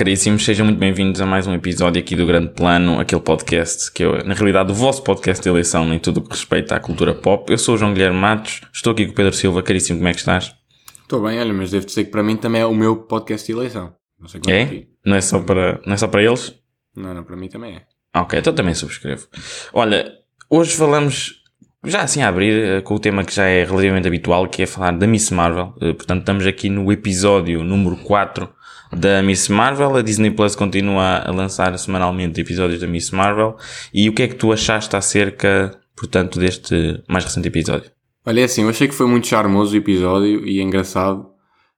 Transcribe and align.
caríssimos, 0.00 0.46
sejam 0.46 0.64
muito 0.64 0.78
bem-vindos 0.78 1.20
a 1.20 1.26
mais 1.26 1.46
um 1.46 1.52
episódio 1.52 2.00
aqui 2.00 2.16
do 2.16 2.24
Grande 2.24 2.54
Plano, 2.54 2.98
aquele 2.98 3.20
podcast 3.20 3.92
que 3.92 4.02
é, 4.02 4.24
na 4.24 4.32
realidade, 4.32 4.72
o 4.72 4.74
vosso 4.74 5.04
podcast 5.04 5.42
de 5.42 5.48
eleição 5.50 5.92
em 5.92 5.98
tudo 5.98 6.20
o 6.20 6.22
que 6.22 6.30
respeita 6.30 6.74
à 6.74 6.80
cultura 6.80 7.12
pop. 7.12 7.52
Eu 7.52 7.58
sou 7.58 7.74
o 7.74 7.76
João 7.76 7.92
Guilherme 7.92 8.16
Matos, 8.16 8.62
estou 8.72 8.94
aqui 8.94 9.04
com 9.04 9.12
o 9.12 9.14
Pedro 9.14 9.34
Silva, 9.34 9.62
caríssimo, 9.62 9.98
como 9.98 10.08
é 10.08 10.14
que 10.14 10.20
estás? 10.20 10.56
Estou 11.02 11.22
bem, 11.22 11.38
olha, 11.38 11.52
mas 11.52 11.70
devo 11.70 11.84
dizer 11.84 12.04
que 12.04 12.10
para 12.10 12.22
mim 12.22 12.38
também 12.38 12.62
é 12.62 12.64
o 12.64 12.74
meu 12.74 12.96
podcast 12.96 13.46
de 13.46 13.52
eleição. 13.52 13.92
Não 14.18 14.26
sei 14.26 14.40
é? 14.48 14.62
é 14.62 14.86
não 15.04 15.16
é 15.16 15.20
só 15.20 15.38
para, 15.38 15.78
não 15.84 15.92
é 15.92 15.96
só 15.98 16.08
para 16.08 16.22
eles? 16.22 16.54
Não, 16.96 17.12
não, 17.12 17.22
para 17.22 17.36
mim 17.36 17.48
também 17.50 17.76
é. 17.76 17.82
Ok, 18.18 18.38
então 18.38 18.54
também 18.54 18.72
subscrevo. 18.72 19.28
Olha, 19.70 20.10
hoje 20.48 20.76
falamos 20.76 21.42
já 21.84 22.00
assim 22.00 22.22
a 22.22 22.28
abrir 22.28 22.52
eh, 22.52 22.80
com 22.80 22.94
o 22.94 22.98
tema 22.98 23.22
que 23.22 23.34
já 23.34 23.44
é 23.44 23.64
relativamente 23.64 24.08
habitual, 24.08 24.48
que 24.48 24.62
é 24.62 24.66
falar 24.66 24.92
da 24.92 25.06
Miss 25.06 25.30
Marvel. 25.30 25.74
Eh, 25.78 25.92
portanto, 25.92 26.20
estamos 26.20 26.46
aqui 26.46 26.70
no 26.70 26.90
episódio 26.90 27.62
número 27.62 27.96
4 27.96 28.48
da 28.92 29.22
Miss 29.22 29.48
Marvel. 29.48 29.96
A 29.96 30.02
Disney 30.02 30.30
Plus 30.30 30.54
continua 30.54 31.18
a 31.18 31.30
lançar 31.30 31.76
semanalmente 31.78 32.40
episódios 32.40 32.80
da 32.80 32.86
Miss 32.86 33.10
Marvel. 33.10 33.56
E 33.92 34.08
o 34.08 34.14
que 34.14 34.22
é 34.22 34.28
que 34.28 34.34
tu 34.34 34.52
achaste 34.52 34.96
acerca, 34.96 35.78
portanto, 35.96 36.38
deste 36.38 37.02
mais 37.08 37.24
recente 37.24 37.48
episódio? 37.48 37.90
Olha, 38.24 38.40
é 38.40 38.44
assim, 38.44 38.62
eu 38.62 38.68
achei 38.68 38.86
que 38.86 38.94
foi 38.94 39.06
muito 39.06 39.26
charmoso 39.26 39.74
o 39.74 39.78
episódio 39.78 40.46
e 40.46 40.60
engraçado. 40.60 41.30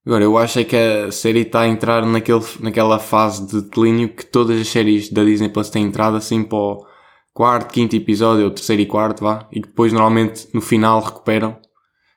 Agora, 0.04 0.24
eu 0.24 0.36
acho 0.36 0.58
é 0.58 0.64
que 0.64 0.74
a 0.74 1.12
série 1.12 1.42
está 1.42 1.60
a 1.60 1.68
entrar 1.68 2.04
naquele, 2.04 2.42
naquela 2.58 2.98
fase 2.98 3.46
de 3.46 3.62
declínio 3.62 4.08
que 4.08 4.26
todas 4.26 4.60
as 4.60 4.66
séries 4.66 5.08
da 5.08 5.22
Disney 5.22 5.48
Plus 5.48 5.70
têm 5.70 5.84
entrado 5.84 6.16
assim 6.16 6.42
para 6.42 6.58
o 6.58 6.84
quarto, 7.32 7.72
quinto 7.72 7.94
episódio, 7.94 8.44
ou 8.44 8.50
terceiro 8.50 8.82
e 8.82 8.86
quarto, 8.86 9.22
vá, 9.22 9.48
e 9.52 9.60
depois 9.60 9.92
normalmente 9.92 10.48
no 10.52 10.60
final 10.60 11.00
recuperam. 11.00 11.56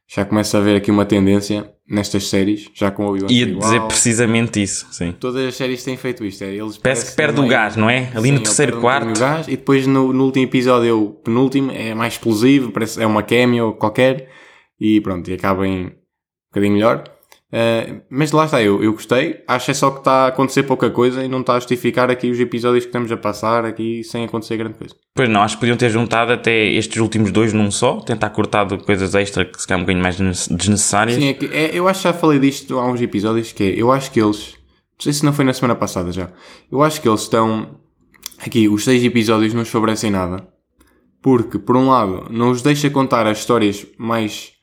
Já 0.08 0.24
começa 0.24 0.58
a 0.58 0.62
haver 0.62 0.78
aqui 0.78 0.92
uma 0.92 1.06
tendência 1.06 1.72
nestas 1.88 2.30
séries, 2.30 2.70
já 2.74 2.92
com 2.92 3.06
o 3.06 3.10
Obi-Wan 3.10 3.32
Ia 3.32 3.46
dizer 3.46 3.82
precisamente 3.82 4.62
isso, 4.62 4.88
sim. 4.92 5.12
Todas 5.20 5.46
as 5.48 5.56
séries 5.56 5.84
têm 5.84 5.98
feito 5.98 6.24
isto. 6.24 6.44
É, 6.44 6.54
eles 6.54 6.78
Parece 6.78 7.12
que 7.12 7.16
perde 7.16 7.40
o 7.40 7.48
gás, 7.48 7.76
não 7.76 7.90
é? 7.90 8.12
Ali 8.14 8.30
sim, 8.30 8.32
no 8.34 8.40
terceiro 8.42 8.80
quarto. 8.80 9.10
Um 9.10 9.14
gás, 9.14 9.48
e 9.48 9.52
depois 9.52 9.86
no, 9.88 10.14
no, 10.14 10.26
último 10.26 10.46
episódio, 10.46 11.02
o 11.02 11.10
penúltimo, 11.12 11.72
é 11.72 11.94
mais 11.94 12.14
explosivo, 12.14 12.72
parece, 12.72 13.02
é 13.02 13.06
uma 13.06 13.24
cameo 13.24 13.74
qualquer, 13.74 14.30
e 14.80 15.02
pronto, 15.02 15.30
e 15.30 15.34
acaba 15.34 15.68
em 15.68 15.88
um 15.88 15.92
bocadinho 16.52 16.74
melhor. 16.74 17.04
Uh, 17.54 18.02
mas 18.10 18.32
lá 18.32 18.46
está, 18.46 18.62
eu, 18.62 18.84
eu 18.84 18.94
gostei. 18.94 19.44
Acho 19.48 19.72
é 19.72 19.74
só 19.74 19.92
que 19.92 20.00
está 20.00 20.26
a 20.26 20.28
acontecer 20.28 20.64
pouca 20.64 20.90
coisa 20.90 21.24
e 21.24 21.28
não 21.28 21.42
está 21.42 21.54
a 21.54 21.60
justificar 21.60 22.10
aqui 22.10 22.30
os 22.30 22.40
episódios 22.40 22.84
que 22.84 22.90
estamos 22.90 23.12
a 23.12 23.18
passar 23.18 23.66
aqui 23.66 24.04
sem 24.04 24.26
acontecer 24.26 24.58
grande 24.58 24.78
coisa. 24.78 24.96
Pois 25.16 25.30
não, 25.30 25.42
acho 25.42 25.56
que 25.56 25.62
podiam 25.62 25.78
ter 25.78 25.90
juntado 25.90 26.34
até 26.34 26.66
estes 26.66 26.98
últimos 26.98 27.32
dois 27.32 27.54
num 27.54 27.72
só, 27.72 28.02
tentar 28.02 28.30
cortar 28.32 28.68
coisas 28.80 29.16
extra 29.16 29.46
que 29.46 29.62
se 29.62 29.68
calhar 29.68 29.80
um 29.80 29.84
bocadinho 29.84 30.04
mais 30.04 30.18
desnecessárias. 30.18 31.16
Sim, 31.16 31.30
é 31.30 31.34
que, 31.34 31.46
é, 31.46 31.72
eu 31.74 31.88
acho 31.88 32.02
que 32.02 32.08
já 32.10 32.14
falei 32.14 32.40
disto 32.40 32.80
há 32.80 32.92
uns 32.92 33.02
episódios 33.02 33.52
que 33.52 33.64
é, 33.64 33.82
eu 33.82 33.92
acho 33.92 34.12
que 34.12 34.22
eles, 34.22 34.56
não 34.98 35.00
sei 35.00 35.14
se 35.14 35.24
não 35.24 35.32
foi 35.32 35.46
na 35.46 35.54
semana 35.54 35.76
passada 35.76 36.12
já, 36.12 36.30
eu 36.70 36.82
acho 36.82 37.02
que 37.02 37.08
eles 37.08 37.22
estão, 37.22 37.80
aqui, 38.40 38.68
os 38.68 38.84
seis 38.84 39.04
episódios 39.04 39.54
não 39.54 39.62
os 39.62 39.70
favorecem 39.70 40.12
nada, 40.12 40.46
porque, 41.22 41.58
por 41.58 41.78
um 41.78 41.90
lado, 41.90 42.28
não 42.30 42.52
os 42.52 42.62
deixa 42.62 42.90
contar 42.90 43.26
as 43.26 43.38
histórias 43.38 43.88
mais 43.98 44.55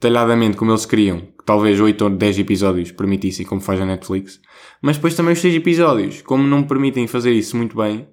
detalhadamente 0.00 0.56
como 0.56 0.70
eles 0.70 0.86
queriam, 0.86 1.20
que 1.20 1.44
talvez 1.44 1.80
8 1.80 2.02
ou 2.02 2.10
10 2.10 2.38
episódios 2.38 2.92
permitissem, 2.92 3.44
como 3.44 3.60
faz 3.60 3.80
a 3.80 3.86
Netflix, 3.86 4.40
mas 4.80 4.96
depois 4.96 5.14
também 5.14 5.32
os 5.32 5.40
6 5.40 5.56
episódios, 5.56 6.22
como 6.22 6.44
não 6.44 6.62
permitem 6.62 7.06
fazer 7.06 7.32
isso 7.32 7.56
muito 7.56 7.76
bem, 7.76 8.08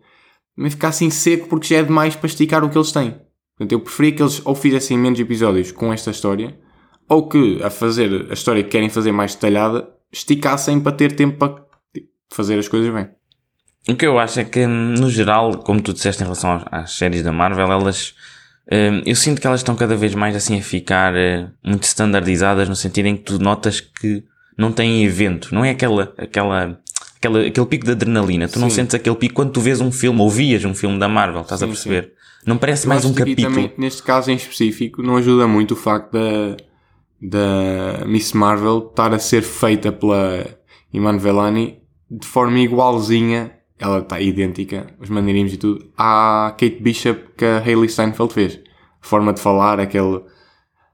também 0.56 0.72
ficar 0.72 0.90
assim 0.90 1.10
seco 1.10 1.48
porque 1.48 1.68
já 1.68 1.78
é 1.78 1.84
demais 1.84 2.16
para 2.16 2.28
esticar 2.28 2.64
o 2.64 2.70
que 2.70 2.78
eles 2.78 2.92
têm. 2.92 3.12
Portanto, 3.58 3.72
eu 3.72 3.80
preferia 3.80 4.12
que 4.14 4.22
eles 4.22 4.42
ou 4.44 4.56
fizessem 4.56 4.98
menos 4.98 5.20
episódios 5.20 5.72
com 5.72 5.94
esta 5.94 6.12
história, 6.12 6.58
ou 7.08 7.30
que 7.30 7.62
a 7.64 7.70
fazer 7.70 8.28
a 8.30 8.34
história 8.34 8.64
que 8.64 8.70
querem 8.70 8.90
fazer 8.90 9.12
mais 9.12 9.36
detalhada, 9.36 9.88
esticassem 10.12 10.80
para 10.80 10.92
ter 10.92 11.16
tempo 11.16 11.38
para 11.38 11.64
fazer 12.30 12.58
as 12.58 12.68
coisas 12.68 12.92
bem. 12.94 13.10
O 13.88 13.96
que 13.96 14.06
eu 14.06 14.18
acho 14.18 14.40
é 14.40 14.44
que, 14.44 14.66
no 14.66 15.10
geral, 15.10 15.60
como 15.60 15.80
tu 15.80 15.94
disseste 15.94 16.24
em 16.24 16.26
relação 16.26 16.64
às 16.72 16.92
séries 16.92 17.22
da 17.22 17.32
Marvel, 17.32 17.72
elas 17.72 18.16
eu 19.06 19.16
sinto 19.16 19.40
que 19.40 19.48
elas 19.48 19.60
estão 19.60 19.76
cada 19.76 19.96
vez 19.96 20.16
mais 20.16 20.36
assim 20.36 20.58
a 20.58 20.62
ficar 20.62 21.16
eh, 21.16 21.48
muito 21.64 21.84
standardizadas 21.84 22.68
no 22.68 22.76
sentido 22.76 23.06
em 23.06 23.16
que 23.16 23.24
tu 23.24 23.40
notas 23.40 23.80
que 23.80 24.24
não 24.58 24.72
têm 24.72 25.04
evento, 25.04 25.54
não 25.54 25.64
é 25.64 25.70
aquela, 25.72 26.14
aquela, 26.18 26.80
aquela 27.18 27.46
aquele 27.46 27.66
pico 27.68 27.86
de 27.86 27.92
adrenalina. 27.92 28.48
Tu 28.48 28.56
sim. 28.56 28.60
não 28.60 28.70
sentes 28.70 28.96
aquele 28.96 29.16
pico 29.16 29.36
quando 29.36 29.52
tu 29.52 29.62
vês 29.62 29.82
um 29.82 29.92
filme 29.92 30.20
ou 30.20 30.30
vias 30.30 30.66
um 30.66 30.74
filme 30.74 30.98
da 30.98 31.08
Marvel, 31.08 31.42
estás 31.42 31.60
sim, 31.60 31.66
a 31.66 31.68
perceber? 31.68 32.04
Sim. 32.04 32.10
Não 32.46 32.58
parece 32.58 32.88
mais 32.88 33.06
um 33.06 33.14
capítulo. 33.14 33.50
Também, 33.50 33.74
neste 33.78 34.04
caso 34.04 34.32
em 34.32 34.36
específico, 34.36 35.02
não 35.02 35.18
ajuda 35.18 35.48
muito 35.48 35.72
o 35.72 35.76
facto 35.76 36.12
da, 36.12 36.58
da 37.22 38.06
Miss 38.06 38.34
Marvel 38.34 38.88
estar 38.90 39.14
a 39.14 39.20
ser 39.20 39.42
feita 39.42 39.92
pela 39.92 40.46
Iman 40.94 41.18
Velani 41.18 41.80
de 42.10 42.26
forma 42.28 42.60
igualzinha 42.60 43.52
ela 43.80 44.00
está 44.00 44.20
idêntica, 44.20 44.88
os 45.00 45.10
maneirinhos 45.10 45.54
e 45.54 45.58
tudo, 45.58 45.92
à 45.98 46.52
Kate 46.52 46.82
Bishop 46.82 47.34
que 47.38 47.46
a 47.46 47.60
Hayley 47.60 47.90
Steinfeld 47.90 48.34
fez. 48.34 48.60
A 49.02 49.06
forma 49.06 49.34
de 49.34 49.42
falar, 49.42 49.80
aquele, 49.80 50.22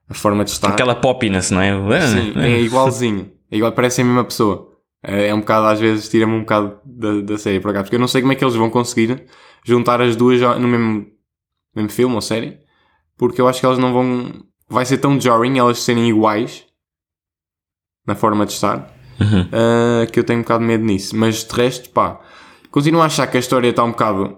a 0.09 0.13
forma 0.13 0.43
de 0.43 0.51
estar. 0.51 0.69
Aquela 0.69 0.95
poppiness, 0.95 1.51
não 1.51 1.61
é? 1.61 2.01
Sim, 2.07 2.33
é 2.37 2.59
igualzinho. 2.59 3.31
É 3.49 3.57
igual, 3.57 3.71
parece 3.71 4.01
a 4.01 4.03
mesma 4.03 4.23
pessoa. 4.23 4.71
É, 5.03 5.27
é 5.27 5.33
um 5.33 5.39
bocado, 5.39 5.67
às 5.67 5.79
vezes, 5.79 6.09
tira-me 6.09 6.33
um 6.33 6.41
bocado 6.41 6.79
da, 6.85 7.21
da 7.21 7.37
série 7.37 7.59
para 7.59 7.73
cá, 7.73 7.83
porque 7.83 7.95
eu 7.95 7.99
não 7.99 8.07
sei 8.07 8.21
como 8.21 8.33
é 8.33 8.35
que 8.35 8.43
eles 8.43 8.55
vão 8.55 8.69
conseguir 8.69 9.25
juntar 9.63 10.01
as 10.01 10.15
duas 10.15 10.41
no 10.59 10.67
mesmo, 10.67 11.07
mesmo 11.75 11.89
filme 11.89 12.15
ou 12.15 12.21
série, 12.21 12.59
porque 13.17 13.39
eu 13.39 13.47
acho 13.47 13.59
que 13.59 13.65
elas 13.65 13.77
não 13.77 13.93
vão. 13.93 14.43
Vai 14.67 14.85
ser 14.85 14.97
tão 14.97 15.19
jarring 15.19 15.57
elas 15.57 15.79
serem 15.79 16.09
iguais 16.09 16.65
na 18.05 18.15
forma 18.15 18.45
de 18.45 18.53
estar 18.53 18.93
uhum. 19.19 19.41
uh, 19.41 20.11
que 20.11 20.19
eu 20.19 20.23
tenho 20.23 20.39
um 20.39 20.43
bocado 20.43 20.61
de 20.61 20.67
medo 20.67 20.83
nisso. 20.83 21.15
Mas 21.15 21.43
de 21.43 21.53
resto, 21.53 21.89
pá, 21.89 22.19
Continuo 22.71 23.01
a 23.01 23.05
achar 23.05 23.27
que 23.27 23.35
a 23.35 23.39
história 23.39 23.69
está 23.69 23.83
um 23.83 23.91
bocado 23.91 24.37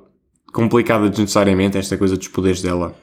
complicada 0.52 1.08
desnecessariamente, 1.08 1.78
esta 1.78 1.98
coisa 1.98 2.18
dos 2.18 2.28
poderes 2.28 2.64
dela 2.64 2.96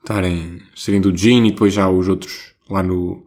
estarem, 0.00 0.60
serem 0.76 1.00
do 1.00 1.16
Jin 1.16 1.46
e 1.46 1.50
depois 1.50 1.72
já 1.72 1.88
os 1.88 2.08
outros 2.08 2.54
lá 2.68 2.82
no, 2.82 3.24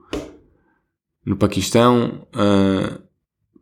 no 1.26 1.36
Paquistão. 1.36 2.28
Uh, 2.36 3.02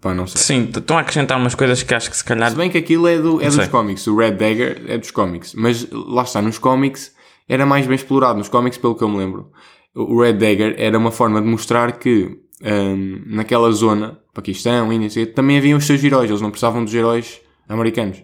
pá, 0.01 0.13
não 0.13 0.27
sei. 0.27 0.41
Sim, 0.41 0.69
estão 0.75 0.97
a 0.97 0.99
acrescentar 0.99 1.37
umas 1.37 1.55
coisas 1.55 1.81
que 1.81 1.93
acho 1.95 2.09
que 2.09 2.17
se 2.17 2.25
calhar. 2.25 2.51
Se 2.51 2.57
bem 2.57 2.69
que 2.69 2.77
aquilo 2.77 3.07
é, 3.07 3.17
do, 3.17 3.41
é 3.41 3.49
dos 3.49 3.67
cómics, 3.69 4.05
o 4.05 4.17
Red 4.17 4.33
Dagger 4.33 4.83
é 4.87 4.97
dos 4.97 5.11
cómics, 5.11 5.53
mas 5.53 5.89
lá 5.89 6.23
está, 6.23 6.41
nos 6.41 6.57
cómics 6.57 7.15
era 7.47 7.65
mais 7.65 7.87
bem 7.87 7.95
explorado. 7.95 8.37
Nos 8.37 8.49
cómics, 8.49 8.77
pelo 8.77 8.95
que 8.95 9.03
eu 9.03 9.09
me 9.09 9.17
lembro, 9.17 9.49
o 9.95 10.21
Red 10.21 10.33
Dagger 10.33 10.75
era 10.77 10.97
uma 10.97 11.11
forma 11.11 11.41
de 11.41 11.47
mostrar 11.47 11.93
que 11.93 12.37
um, 12.61 13.21
naquela 13.27 13.71
zona, 13.71 14.19
Paquistão, 14.33 14.91
Índia, 14.91 15.25
também 15.27 15.57
haviam 15.57 15.77
os 15.77 15.85
seus 15.85 16.03
heróis, 16.03 16.29
eles 16.29 16.41
não 16.41 16.51
precisavam 16.51 16.83
dos 16.83 16.93
heróis 16.93 17.44
americanos. 17.67 18.23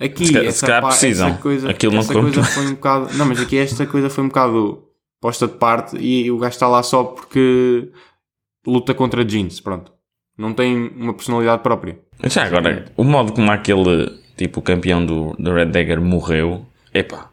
Aqui, 0.00 0.26
se, 0.26 0.38
essa, 0.38 0.66
se 0.66 0.80
precisam. 0.80 1.28
essa 1.28 1.38
coisa, 1.38 1.70
Aquilo 1.70 1.96
essa 1.96 2.14
não 2.14 2.22
coisa 2.22 2.42
foi 2.44 2.66
um 2.66 2.74
bocado. 2.74 3.14
Não, 3.14 3.26
mas 3.26 3.40
aqui 3.40 3.58
esta 3.58 3.84
coisa 3.86 4.08
foi 4.08 4.24
um 4.24 4.28
bocado 4.28 4.84
posta 5.20 5.48
de 5.48 5.54
parte 5.54 5.96
e 5.96 6.30
o 6.30 6.38
gajo 6.38 6.54
está 6.54 6.68
lá 6.68 6.82
só 6.82 7.02
porque 7.02 7.90
luta 8.66 8.94
contra 8.94 9.24
jeans, 9.24 9.60
pronto. 9.60 9.92
Não 10.36 10.52
tem 10.54 10.92
uma 10.96 11.12
personalidade 11.12 11.62
própria. 11.62 11.98
Já 12.24 12.44
agora, 12.44 12.84
o 12.96 13.02
modo 13.02 13.32
como 13.32 13.50
aquele 13.50 14.20
tipo 14.36 14.62
campeão 14.62 15.04
do, 15.04 15.34
do 15.36 15.52
Red 15.52 15.66
Dagger 15.66 16.00
morreu, 16.00 16.64
epá, 16.94 17.28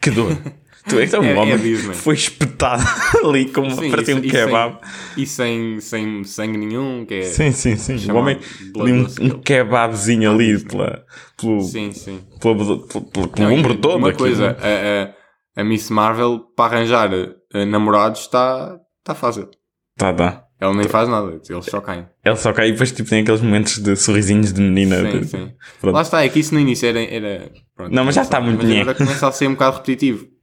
que 0.00 0.10
dor. 0.10 0.36
Tu 0.88 1.00
és 1.00 1.12
um 1.14 1.24
é, 1.24 1.34
homem 1.34 1.54
é 1.54 1.94
foi 1.94 2.14
espetado 2.14 2.82
ali 3.24 3.46
como 3.46 3.70
sim, 3.72 3.90
para 3.90 4.04
ter 4.04 4.14
um 4.14 4.20
kebab. 4.20 4.78
E 5.16 5.26
sem, 5.26 5.80
sem 5.80 6.22
sangue 6.22 6.56
nenhum, 6.56 7.04
que 7.04 7.14
é. 7.14 7.22
Sim, 7.22 7.50
sim, 7.50 7.76
sim. 7.76 8.10
O 8.10 8.14
homem 8.14 8.38
ali 8.78 8.92
um, 8.92 9.06
um 9.20 9.30
kebabzinho 9.30 10.30
ali 10.30 10.62
pela, 10.64 11.04
pelo, 11.36 11.60
sim, 11.62 11.90
sim. 11.92 12.20
Pelo, 12.40 12.56
pelo, 12.56 13.08
pelo, 13.10 13.28
pelo 13.28 13.52
ombro 13.52 13.74
todo. 13.74 13.96
Uma 13.96 14.12
coisa, 14.12 14.56
a, 14.60 15.58
a, 15.58 15.60
a, 15.60 15.64
Miss 15.64 15.90
Marvel 15.90 16.40
para 16.56 16.76
arranjar 16.76 17.12
uh, 17.12 17.66
namorados 17.66 18.20
está 18.20 18.78
tá 19.02 19.14
fácil. 19.14 19.50
Tá, 19.96 20.12
tá. 20.12 20.44
Ela 20.60 20.72
nem 20.72 20.88
faz 20.88 21.08
nada, 21.08 21.38
eles 21.50 21.66
só 21.66 21.80
caem. 21.80 22.06
Ela 22.24 22.36
só 22.36 22.52
cai 22.52 22.68
e 22.68 22.72
depois 22.72 22.92
tipo, 22.92 23.10
tem 23.10 23.22
aqueles 23.22 23.42
momentos 23.42 23.78
de 23.78 23.94
sorrisinhos 23.96 24.52
de 24.52 24.62
menina. 24.62 25.10
Sim, 25.10 25.20
de... 25.20 25.26
sim. 25.26 25.52
Lá 25.82 26.00
está, 26.00 26.24
é 26.24 26.28
que 26.28 26.38
isso 26.38 26.54
no 26.54 26.60
início 26.60 26.88
era. 26.88 27.02
era 27.02 27.50
pronto, 27.74 27.92
não, 27.92 28.04
mas 28.04 28.14
já 28.14 28.22
está 28.22 28.40
muito 28.40 28.64
Mas 28.64 28.80
agora 28.80 28.94
começa 28.94 29.26
a 29.26 29.32
ser 29.32 29.48
um 29.48 29.52
bocado 29.52 29.78
repetitivo. 29.78 30.35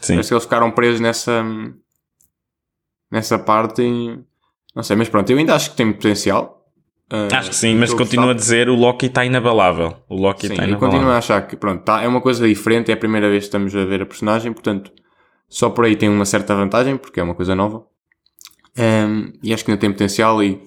Sim. 0.00 0.14
Parece 0.14 0.28
que 0.28 0.34
eles 0.34 0.44
ficaram 0.44 0.70
presos 0.70 1.00
nessa, 1.00 1.44
nessa 3.10 3.38
parte 3.38 3.82
e, 3.82 4.18
não 4.74 4.82
sei, 4.82 4.96
mas 4.96 5.08
pronto, 5.08 5.30
eu 5.30 5.38
ainda 5.38 5.54
acho 5.54 5.70
que 5.70 5.76
tem 5.76 5.92
potencial. 5.92 6.56
Uh, 7.10 7.34
acho 7.34 7.50
que 7.50 7.56
sim, 7.56 7.74
mas 7.74 7.92
continuo 7.94 8.28
a 8.28 8.34
dizer 8.34 8.68
o 8.68 8.74
Loki 8.74 9.06
está 9.06 9.24
inabalável. 9.24 9.96
O 10.08 10.14
Loki 10.14 10.46
está 10.46 10.64
inabalável. 10.64 10.78
Continuo 10.78 11.10
a 11.10 11.18
achar 11.18 11.46
que 11.46 11.56
pronto, 11.56 11.82
tá, 11.82 12.02
é 12.02 12.08
uma 12.08 12.20
coisa 12.20 12.46
diferente, 12.46 12.90
é 12.90 12.94
a 12.94 12.98
primeira 12.98 13.28
vez 13.28 13.44
que 13.44 13.48
estamos 13.48 13.74
a 13.74 13.84
ver 13.84 14.02
a 14.02 14.06
personagem, 14.06 14.52
portanto, 14.52 14.92
só 15.48 15.70
por 15.70 15.86
aí 15.86 15.96
tem 15.96 16.08
uma 16.08 16.26
certa 16.26 16.54
vantagem, 16.54 16.96
porque 16.96 17.18
é 17.18 17.22
uma 17.22 17.34
coisa 17.34 17.54
nova. 17.54 17.84
Um, 18.76 19.32
e 19.42 19.52
acho 19.52 19.64
que 19.64 19.70
ainda 19.70 19.80
tem 19.80 19.90
potencial 19.90 20.42
e 20.42 20.60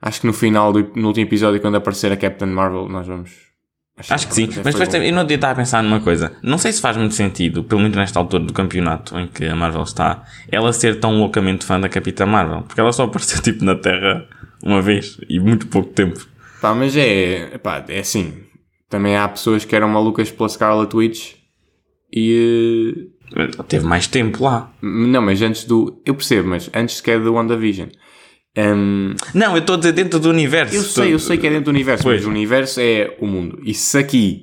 acho 0.00 0.20
que 0.20 0.26
no 0.26 0.32
final 0.32 0.72
do 0.72 0.92
no 0.94 1.08
último 1.08 1.26
episódio, 1.26 1.60
quando 1.60 1.74
aparecer 1.74 2.10
a 2.12 2.16
Captain 2.16 2.48
Marvel, 2.48 2.88
nós 2.88 3.06
vamos 3.06 3.53
Acho, 3.96 4.12
Acho 4.14 4.28
que 4.28 4.34
sim, 4.34 4.48
mas 4.64 4.74
depois 4.74 4.92
eu 4.92 5.12
não 5.12 5.24
dia 5.24 5.36
estava 5.36 5.52
a 5.52 5.56
pensar 5.56 5.80
numa 5.82 6.00
coisa. 6.00 6.32
Não 6.42 6.58
sei 6.58 6.72
se 6.72 6.80
faz 6.80 6.96
muito 6.96 7.14
sentido, 7.14 7.62
pelo 7.62 7.80
menos 7.80 7.96
nesta 7.96 8.18
altura 8.18 8.42
do 8.42 8.52
campeonato 8.52 9.16
em 9.16 9.28
que 9.28 9.44
a 9.44 9.54
Marvel 9.54 9.84
está, 9.84 10.24
ela 10.50 10.72
ser 10.72 10.98
tão 10.98 11.16
loucamente 11.18 11.64
fã 11.64 11.78
da 11.78 11.88
Capitã 11.88 12.26
Marvel. 12.26 12.62
Porque 12.62 12.80
ela 12.80 12.92
só 12.92 13.04
apareceu 13.04 13.40
tipo 13.42 13.64
na 13.64 13.76
Terra 13.76 14.26
uma 14.62 14.82
vez 14.82 15.18
e 15.28 15.38
muito 15.38 15.68
pouco 15.68 15.90
tempo. 15.90 16.26
Pá, 16.60 16.74
mas 16.74 16.96
é, 16.96 17.56
pá, 17.58 17.84
é 17.88 18.00
assim. 18.00 18.34
Também 18.90 19.16
há 19.16 19.28
pessoas 19.28 19.64
que 19.64 19.76
eram 19.76 19.88
malucas 19.88 20.30
pela 20.30 20.48
Scarlet 20.48 20.94
Witch 20.96 21.34
e. 22.12 23.10
Teve 23.68 23.84
mais 23.86 24.06
tempo 24.06 24.42
lá. 24.44 24.72
eh, 24.82 24.86
Não, 24.86 25.22
mas 25.22 25.40
antes 25.42 25.64
do. 25.64 26.00
Eu 26.04 26.14
percebo, 26.14 26.48
mas 26.48 26.70
antes 26.74 26.96
sequer 26.96 27.20
do 27.20 27.34
WandaVision. 27.34 27.88
Um, 28.56 29.14
Não, 29.34 29.52
eu 29.54 29.58
estou 29.60 29.74
a 29.74 29.78
dizer 29.78 29.92
dentro 29.92 30.20
do 30.20 30.30
universo. 30.30 30.74
eu 30.76 30.82
sei, 30.82 31.12
eu 31.14 31.18
sei 31.18 31.36
que 31.38 31.46
é 31.46 31.50
dentro 31.50 31.64
do 31.66 31.70
universo, 31.70 32.04
Pois. 32.04 32.18
mas 32.20 32.26
o 32.26 32.30
universo 32.30 32.80
é 32.80 33.16
o 33.20 33.26
mundo. 33.26 33.60
E 33.64 33.74
se 33.74 33.98
aqui. 33.98 34.42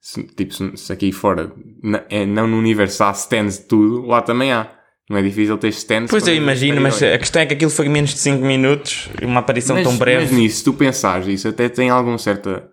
Se, 0.00 0.22
tipo, 0.22 0.54
se, 0.54 0.76
se 0.76 0.92
aqui 0.92 1.10
fora. 1.10 1.52
na- 1.82 2.04
é, 2.08 2.24
não 2.24 2.46
no 2.46 2.56
universo 2.58 3.02
há 3.02 3.10
stands 3.10 3.58
de 3.58 3.64
tudo, 3.64 4.06
lá 4.06 4.22
também 4.22 4.52
há. 4.52 4.72
Não 5.10 5.16
é 5.16 5.22
difícil 5.22 5.56
ter 5.58 5.68
stands. 5.68 6.10
Pois 6.10 6.26
eu 6.26 6.34
imagino, 6.34 6.80
mas 6.80 7.00
a 7.02 7.16
questão 7.18 7.40
é 7.42 7.46
que 7.46 7.54
aquilo 7.54 7.70
foi 7.70 7.88
menos 7.88 8.10
de 8.10 8.18
5 8.18 8.44
minutos 8.44 9.08
e 9.20 9.24
uma 9.24 9.38
aparição 9.40 9.76
mas, 9.76 9.84
tão 9.84 9.96
breve. 9.96 10.22
Mas 10.24 10.32
nisso, 10.32 10.58
se 10.58 10.64
tu 10.64 10.72
pensares 10.74 11.26
isso, 11.28 11.46
até 11.48 11.68
tem 11.68 11.90
alguma 11.90 12.18
certa. 12.18 12.68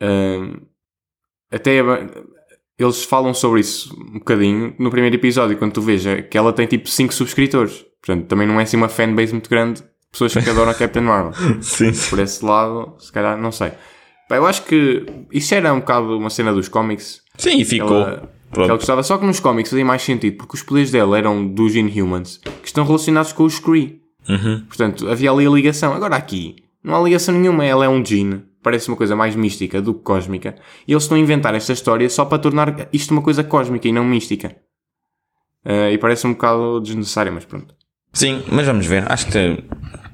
hum, 0.00 0.54
até 1.52 1.78
eles 2.78 3.02
falam 3.04 3.34
sobre 3.34 3.60
isso 3.60 3.94
um 3.98 4.18
bocadinho 4.18 4.74
no 4.78 4.90
primeiro 4.90 5.16
episódio, 5.16 5.56
quando 5.58 5.72
tu 5.72 5.82
veja 5.82 6.22
que 6.22 6.38
ela 6.38 6.52
tem 6.52 6.66
tipo 6.66 6.88
5 6.88 7.12
subscritores. 7.12 7.84
Portanto, 8.00 8.26
também 8.26 8.46
não 8.46 8.58
é 8.60 8.62
assim 8.62 8.76
uma 8.76 8.88
fanbase 8.88 9.32
muito 9.32 9.50
grande 9.50 9.80
de 9.80 9.88
pessoas 10.12 10.32
que 10.32 10.50
adoram 10.50 10.70
a 10.70 10.74
Captain 10.74 11.02
Marvel. 11.02 11.32
Sim, 11.62 11.92
sim. 11.92 12.10
Por 12.10 12.18
esse 12.18 12.44
lado, 12.44 12.96
se 12.98 13.12
calhar, 13.12 13.36
não 13.36 13.52
sei. 13.52 13.72
Pá, 14.28 14.36
eu 14.36 14.46
acho 14.46 14.64
que 14.64 15.06
isso 15.32 15.54
era 15.54 15.72
um 15.72 15.80
bocado 15.80 16.16
uma 16.18 16.30
cena 16.30 16.52
dos 16.52 16.68
cómics. 16.68 17.22
Sim, 17.36 17.58
e 17.60 17.64
ficou. 17.64 17.96
Ela, 17.96 18.30
que 18.52 18.60
ela 18.60 18.74
gostava. 18.74 19.02
Só 19.02 19.16
que 19.18 19.24
nos 19.24 19.40
cómics 19.40 19.70
fazia 19.70 19.84
mais 19.84 20.02
sentido, 20.02 20.36
porque 20.36 20.56
os 20.56 20.62
poderes 20.62 20.90
dela 20.90 21.16
eram 21.16 21.46
dos 21.46 21.74
Inhumans, 21.74 22.38
que 22.38 22.66
estão 22.66 22.84
relacionados 22.84 23.32
com 23.32 23.44
os 23.44 23.58
Kree. 23.58 24.02
Uhum. 24.28 24.64
Portanto, 24.66 25.08
havia 25.08 25.30
ali 25.30 25.46
a 25.46 25.50
ligação. 25.50 25.94
Agora 25.94 26.16
aqui, 26.16 26.56
não 26.82 26.94
há 26.94 27.02
ligação 27.02 27.34
nenhuma. 27.34 27.64
Ela 27.64 27.86
é 27.86 27.88
um 27.88 28.04
Jean. 28.04 28.42
Parece 28.62 28.88
uma 28.88 28.96
coisa 28.96 29.16
mais 29.16 29.34
mística 29.34 29.80
do 29.80 29.94
que 29.94 30.02
cósmica. 30.02 30.56
E 30.86 30.92
eles 30.92 31.04
estão 31.04 31.16
a 31.16 31.20
inventar 31.20 31.54
esta 31.54 31.72
história 31.72 32.08
só 32.10 32.24
para 32.24 32.38
tornar 32.38 32.88
isto 32.92 33.12
uma 33.12 33.22
coisa 33.22 33.42
cósmica 33.42 33.88
e 33.88 33.92
não 33.92 34.04
mística. 34.04 34.54
Eh, 35.64 35.92
e 35.92 35.98
parece 35.98 36.26
um 36.26 36.32
bocado 36.32 36.80
desnecessário, 36.80 37.32
mas 37.32 37.44
pronto. 37.44 37.74
Sim, 38.12 38.42
mas 38.50 38.66
vamos 38.66 38.86
ver. 38.86 39.04
Acho 39.10 39.26
que 39.26 39.32
tem, 39.32 39.58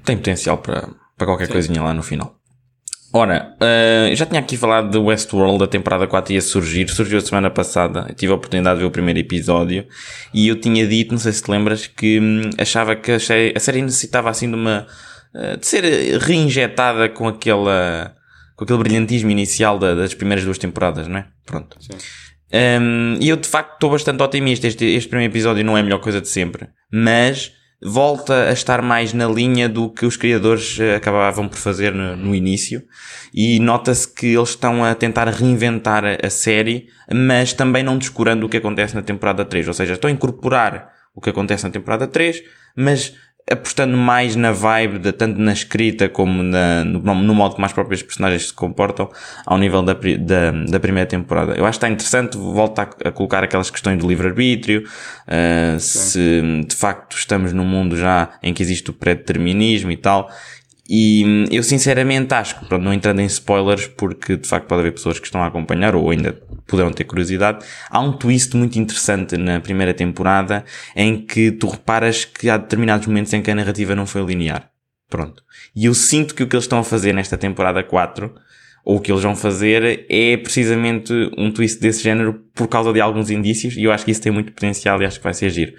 tem 0.05 0.17
potencial 0.17 0.59
para, 0.59 0.89
para 1.17 1.27
qualquer 1.27 1.49
coisinha 1.49 1.83
lá 1.83 1.95
no 1.95 2.03
final. 2.03 2.37
Ora, 3.17 3.55
eu 4.11 4.17
já 4.17 4.27
tinha 4.27 4.41
aqui 4.41 4.57
falado 4.57 4.91
de 4.91 4.99
Westworld, 4.99 5.63
a 5.63 5.69
temporada 5.69 6.05
4 6.05 6.33
ia 6.33 6.41
surgir, 6.41 6.89
surgiu 6.91 7.19
a 7.19 7.21
semana 7.21 7.49
passada, 7.49 8.07
eu 8.09 8.15
tive 8.17 8.33
a 8.33 8.35
oportunidade 8.35 8.75
de 8.77 8.81
ver 8.83 8.89
o 8.89 8.91
primeiro 8.91 9.21
episódio 9.21 9.87
e 10.35 10.49
eu 10.49 10.61
tinha 10.61 10.85
dito, 10.85 11.13
não 11.13 11.19
sei 11.21 11.31
se 11.33 11.41
te 11.41 11.49
lembras, 11.49 11.87
que 11.87 12.19
hum, 12.19 12.51
achava 12.59 12.97
que 12.97 13.13
a 13.13 13.21
série, 13.21 13.53
a 13.57 13.61
série 13.61 13.83
necessitava 13.83 14.29
assim 14.31 14.49
de 14.49 14.57
uma, 14.57 14.85
eh, 15.33 15.57
de 15.59 15.65
ser 15.65 15.85
reinjetada 16.19 17.09
com 17.09 17.29
aquela, 17.29 18.17
com 18.57 18.65
aquele 18.65 18.81
brilhantismo 18.81 19.31
inicial 19.31 19.79
da- 19.79 19.95
das 19.95 20.13
primeiras 20.13 20.45
duas 20.45 20.59
temporadas, 20.59 21.07
não 21.07 21.19
é? 21.19 21.27
Pronto. 21.47 21.77
Sim. 21.81 21.97
Um, 22.53 23.17
e 23.21 23.29
eu 23.29 23.37
de 23.37 23.47
facto 23.47 23.75
estou 23.75 23.91
bastante 23.91 24.21
otimista. 24.25 24.67
Este, 24.67 24.85
este 24.87 25.09
primeiro 25.09 25.33
episódio 25.33 25.65
não 25.65 25.77
é 25.77 25.81
a 25.81 25.85
melhor 25.85 26.01
coisa 26.01 26.21
de 26.21 26.29
sempre, 26.29 26.67
mas 26.93 27.53
volta 27.85 28.49
a 28.49 28.53
estar 28.53 28.81
mais 28.81 29.13
na 29.13 29.27
linha 29.29 29.69
do 29.69 29.91
que 29.91 30.07
os 30.07 30.17
criadores 30.17 30.79
eh, 30.81 30.97
acabavam 30.97 31.47
por 31.47 31.59
fazer 31.59 31.93
no, 31.93 32.17
no 32.17 32.35
início. 32.35 32.83
E 33.33 33.59
nota-se 33.61 34.09
que 34.09 34.29
eles 34.35 34.51
estão 34.51 34.83
a 34.83 34.95
tentar 34.95 35.29
reinventar 35.29 36.03
a, 36.03 36.27
a 36.27 36.31
série, 36.31 36.89
mas 37.13 37.53
também 37.53 37.83
não 37.83 37.99
descurando 37.99 38.47
o 38.47 38.49
que 38.49 38.57
acontece 38.57 38.95
na 38.95 39.03
temporada 39.03 39.45
3. 39.45 39.69
Ou 39.69 39.75
seja, 39.75 39.93
estão 39.93 40.09
a 40.09 40.13
incorporar 40.13 40.93
o 41.15 41.21
que 41.21 41.29
acontece 41.29 41.65
na 41.65 41.71
temporada 41.71 42.07
3, 42.07 42.43
mas 42.75 43.15
apostando 43.51 43.97
mais 43.97 44.35
na 44.37 44.53
vibe, 44.53 44.99
de, 44.99 45.13
tanto 45.13 45.39
na 45.39 45.53
escrita 45.53 46.09
como 46.09 46.43
na, 46.43 46.83
no, 46.83 47.01
no 47.15 47.35
modo 47.35 47.55
como 47.55 47.67
as 47.67 47.73
próprias 47.75 48.03
personagens 48.03 48.47
se 48.47 48.53
comportam 48.55 49.11
ao 49.45 49.59
nível 49.59 49.83
da, 49.83 49.93
da, 49.93 50.51
da 50.51 50.81
primeira 50.81 51.07
temporada. 51.07 51.53
Eu 51.53 51.67
acho 51.67 51.79
que 51.79 51.85
está 51.85 51.89
interessante, 51.93 52.39
volta 52.39 52.83
a, 52.83 53.09
a 53.09 53.13
colocar 53.13 53.45
aquelas 53.45 53.71
questões 53.71 53.99
do 53.99 54.09
livre-arbítrio, 54.09 54.85
uh, 54.85 55.79
se 55.79 56.43
de 56.67 56.75
facto 56.75 57.17
estamos 57.17 57.53
num 57.53 57.67
mundo 57.67 57.99
já 57.99 58.31
em 58.43 58.55
que 58.55 58.63
existe 58.63 58.89
o 58.89 58.95
pré-determinismo 58.95 59.91
e 59.91 59.97
tal. 59.97 60.31
E 60.89 61.25
hum, 61.25 61.45
eu 61.51 61.63
sinceramente 61.63 62.35
acho 62.35 62.61
que, 62.61 62.67
pronto, 62.67 62.83
não 62.83 62.93
entrando 62.93 63.21
em 63.21 63.27
spoilers, 63.27 63.87
porque 63.87 64.37
de 64.37 64.47
facto 64.47 64.67
pode 64.67 64.81
haver 64.81 64.93
pessoas 64.93 65.19
que 65.19 65.27
estão 65.27 65.43
a 65.43 65.47
acompanhar 65.47 65.95
ou 65.95 66.11
ainda 66.11 66.33
poderão 66.67 66.93
ter 66.93 67.05
curiosidade, 67.05 67.65
há 67.89 68.01
um 68.01 68.13
twist 68.13 68.57
muito 68.57 68.79
interessante 68.79 69.37
na 69.37 69.61
primeira 69.61 69.95
temporada 69.95 70.65
em 70.95 71.25
que 71.25 71.51
tu 71.53 71.69
reparas 71.69 72.25
que 72.25 72.51
há 72.51 72.57
determinados 72.57 73.07
momentos 73.07 73.33
em 73.33 73.43
que 73.43 73.51
a 73.51 73.55
narrativa 73.55 73.95
não 73.95 74.07
foi 74.07 74.23
linear. 74.25 74.71
Pronto. 75.09 75.43
E 75.77 75.85
eu 75.85 75.95
sinto 75.95 76.35
que 76.35 76.43
o 76.43 76.49
que 76.49 76.57
eles 76.57 76.65
estão 76.65 76.79
a 76.79 76.85
fazer 76.85 77.13
nesta 77.13 77.37
temporada 77.37 77.83
4, 77.83 78.35
ou 78.85 78.97
o 78.97 79.01
que 79.01 79.11
eles 79.11 79.23
vão 79.23 79.35
fazer, 79.35 80.05
é 80.09 80.37
precisamente 80.37 81.13
um 81.39 81.51
twist 81.51 81.81
desse 81.81 82.03
género 82.03 82.41
por 82.55 82.69
causa 82.69 82.93
de 82.93 83.01
alguns 83.01 83.31
indícios, 83.31 83.77
e 83.77 83.85
eu 83.85 83.93
acho 83.93 84.05
que 84.05 84.11
isso 84.11 84.21
tem 84.21 84.31
muito 84.31 84.53
potencial 84.53 85.01
e 85.01 85.07
acho 85.07 85.19
que 85.19 85.25
vai 85.25 85.33
ser 85.33 85.51
giro. 85.51 85.73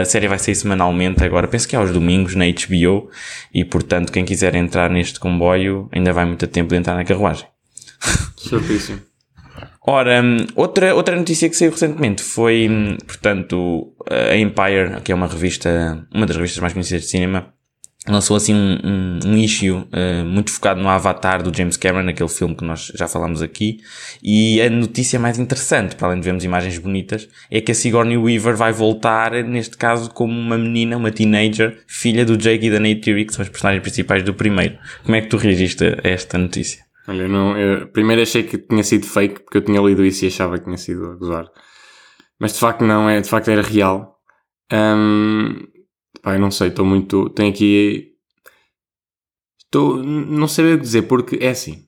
A 0.00 0.04
série 0.04 0.28
vai 0.28 0.38
sair 0.38 0.54
semanalmente 0.54 1.24
agora, 1.24 1.48
penso 1.48 1.66
que 1.66 1.74
é 1.74 1.78
aos 1.78 1.90
domingos 1.90 2.34
na 2.34 2.44
HBO, 2.44 3.08
e 3.52 3.64
portanto 3.64 4.12
quem 4.12 4.24
quiser 4.24 4.54
entrar 4.54 4.90
neste 4.90 5.18
comboio 5.18 5.88
ainda 5.90 6.12
vai 6.12 6.24
muito 6.26 6.46
tempo 6.46 6.68
de 6.68 6.76
entrar 6.76 6.94
na 6.94 7.04
carruagem. 7.04 7.46
Certíssimo. 8.36 9.00
Ora, 9.86 10.22
outra, 10.56 10.94
outra 10.94 11.14
notícia 11.14 11.48
que 11.48 11.56
saiu 11.56 11.70
recentemente 11.70 12.22
foi, 12.22 12.68
portanto, 13.06 13.94
a 14.10 14.34
Empire, 14.36 15.00
que 15.02 15.12
é 15.12 15.14
uma 15.14 15.26
revista, 15.26 16.06
uma 16.12 16.26
das 16.26 16.36
revistas 16.36 16.60
mais 16.60 16.72
conhecidas 16.72 17.02
de 17.02 17.10
cinema, 17.10 17.52
lançou 18.08 18.36
assim 18.36 18.54
um, 18.54 18.78
um, 18.84 19.18
um 19.26 19.36
issue 19.36 19.70
uh, 19.70 20.24
muito 20.24 20.50
focado 20.50 20.80
no 20.80 20.88
Avatar 20.88 21.42
do 21.42 21.56
James 21.56 21.76
Cameron, 21.76 22.08
aquele 22.08 22.28
filme 22.28 22.54
que 22.54 22.64
nós 22.64 22.92
já 22.94 23.08
falamos 23.08 23.40
aqui, 23.40 23.78
e 24.22 24.60
a 24.60 24.68
notícia 24.68 25.18
mais 25.18 25.38
interessante, 25.38 25.96
para 25.96 26.08
além 26.08 26.20
de 26.20 26.24
vermos 26.24 26.44
imagens 26.44 26.76
bonitas, 26.78 27.28
é 27.50 27.60
que 27.60 27.72
a 27.72 27.74
Sigourney 27.74 28.18
Weaver 28.18 28.56
vai 28.56 28.72
voltar, 28.72 29.32
neste 29.44 29.76
caso, 29.76 30.10
como 30.10 30.38
uma 30.38 30.58
menina, 30.58 30.96
uma 30.96 31.10
teenager, 31.10 31.78
filha 31.86 32.24
do 32.24 32.36
Jake 32.36 32.66
e 32.66 32.70
da 32.70 32.78
Neytiri, 32.78 33.24
que 33.24 33.34
são 33.34 33.42
os 33.42 33.48
personagens 33.48 33.82
principais 33.82 34.22
do 34.22 34.34
primeiro. 34.34 34.76
Como 35.02 35.16
é 35.16 35.22
que 35.22 35.28
tu 35.28 35.36
reagiste 35.36 35.84
a 35.84 36.08
esta 36.08 36.36
notícia? 36.36 36.84
Olha, 37.06 37.28
não, 37.28 37.56
eu 37.56 37.86
primeiro 37.88 38.22
achei 38.22 38.42
que 38.42 38.56
tinha 38.58 38.82
sido 38.82 39.06
fake 39.06 39.40
porque 39.40 39.58
eu 39.58 39.62
tinha 39.62 39.80
lido 39.80 40.04
isso 40.04 40.24
e 40.24 40.28
achava 40.28 40.58
que 40.58 40.64
tinha 40.64 40.78
sido 40.78 41.10
a 41.10 41.14
gozar. 41.16 41.46
Mas 42.38 42.54
de 42.54 42.58
facto 42.58 42.82
não, 42.84 43.08
é, 43.08 43.20
de 43.20 43.28
facto 43.28 43.50
era 43.50 43.62
real. 43.62 44.18
Hum, 44.72 45.66
eu 46.24 46.38
não 46.38 46.50
sei, 46.50 46.68
estou 46.68 46.84
muito. 46.84 47.28
Tenho 47.30 47.50
aqui. 47.50 48.12
Estou. 49.58 50.02
Não 50.02 50.46
sei 50.48 50.64
bem 50.64 50.74
o 50.74 50.78
que 50.78 50.84
dizer 50.84 51.02
porque 51.02 51.38
é 51.40 51.50
assim. 51.50 51.86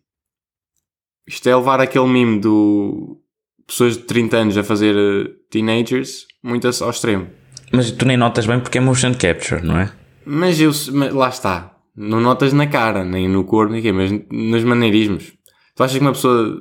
Isto 1.26 1.48
é 1.48 1.56
levar 1.56 1.80
aquele 1.80 2.06
mimo 2.06 2.40
do. 2.40 3.22
Pessoas 3.66 3.96
de 3.96 4.04
30 4.04 4.36
anos 4.36 4.56
a 4.56 4.62
fazer 4.62 4.94
eh, 4.96 5.32
teenagers 5.50 6.26
muito 6.42 6.66
ao 6.66 6.90
extremo. 6.90 7.28
Mas 7.72 7.90
tu 7.90 8.06
nem 8.06 8.16
notas 8.16 8.46
bem 8.46 8.60
porque 8.60 8.78
é 8.78 8.80
motion 8.80 9.12
capture, 9.12 9.60
não 9.60 9.78
é? 9.78 9.92
Mas 10.24 10.60
eu, 10.60 10.70
mas 10.92 11.12
lá 11.12 11.28
está. 11.28 11.76
Não 11.96 12.20
notas 12.20 12.52
na 12.52 12.66
cara, 12.66 13.04
nem 13.04 13.28
no 13.28 13.44
corpo, 13.44 13.72
nem 13.72 13.82
quê, 13.82 13.90
mas 13.90 14.12
nos 14.30 14.62
maneirismos. 14.62 15.32
Tu 15.74 15.82
achas 15.82 15.96
que 15.96 16.04
uma 16.04 16.12
pessoa 16.12 16.60